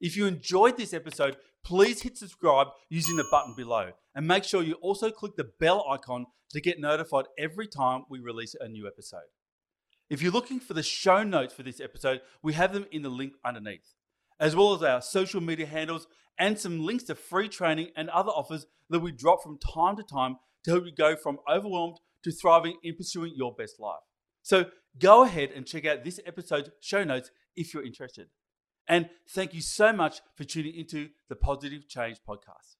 If 0.00 0.16
you 0.16 0.26
enjoyed 0.26 0.76
this 0.76 0.94
episode, 0.94 1.36
please 1.62 2.02
hit 2.02 2.16
subscribe 2.16 2.68
using 2.88 3.16
the 3.16 3.26
button 3.30 3.54
below. 3.54 3.90
And 4.14 4.26
make 4.26 4.44
sure 4.44 4.62
you 4.62 4.74
also 4.74 5.10
click 5.10 5.36
the 5.36 5.50
bell 5.60 5.86
icon 5.90 6.26
to 6.50 6.60
get 6.60 6.80
notified 6.80 7.26
every 7.38 7.66
time 7.66 8.04
we 8.08 8.18
release 8.18 8.56
a 8.58 8.68
new 8.68 8.86
episode. 8.86 9.28
If 10.08 10.22
you're 10.22 10.32
looking 10.32 10.58
for 10.58 10.74
the 10.74 10.82
show 10.82 11.22
notes 11.22 11.54
for 11.54 11.62
this 11.62 11.80
episode, 11.80 12.20
we 12.42 12.54
have 12.54 12.72
them 12.72 12.86
in 12.90 13.02
the 13.02 13.08
link 13.08 13.34
underneath, 13.44 13.94
as 14.40 14.56
well 14.56 14.74
as 14.74 14.82
our 14.82 15.00
social 15.02 15.40
media 15.40 15.66
handles 15.66 16.08
and 16.38 16.58
some 16.58 16.84
links 16.84 17.04
to 17.04 17.14
free 17.14 17.48
training 17.48 17.90
and 17.94 18.08
other 18.10 18.32
offers 18.32 18.66
that 18.88 19.00
we 19.00 19.12
drop 19.12 19.42
from 19.42 19.58
time 19.58 19.96
to 19.96 20.02
time 20.02 20.36
to 20.64 20.70
help 20.70 20.84
you 20.84 20.92
go 20.92 21.14
from 21.14 21.38
overwhelmed 21.48 22.00
to 22.24 22.32
thriving 22.32 22.76
in 22.82 22.96
pursuing 22.96 23.34
your 23.36 23.54
best 23.54 23.78
life. 23.78 24.00
So 24.42 24.66
go 24.98 25.22
ahead 25.22 25.50
and 25.54 25.66
check 25.66 25.84
out 25.86 26.04
this 26.04 26.18
episode's 26.26 26.70
show 26.80 27.04
notes 27.04 27.30
if 27.54 27.72
you're 27.72 27.84
interested. 27.84 28.28
And 28.90 29.08
thank 29.28 29.54
you 29.54 29.60
so 29.62 29.92
much 29.92 30.20
for 30.34 30.42
tuning 30.42 30.74
into 30.74 31.10
the 31.28 31.36
Positive 31.36 31.86
Change 31.86 32.16
Podcast. 32.28 32.74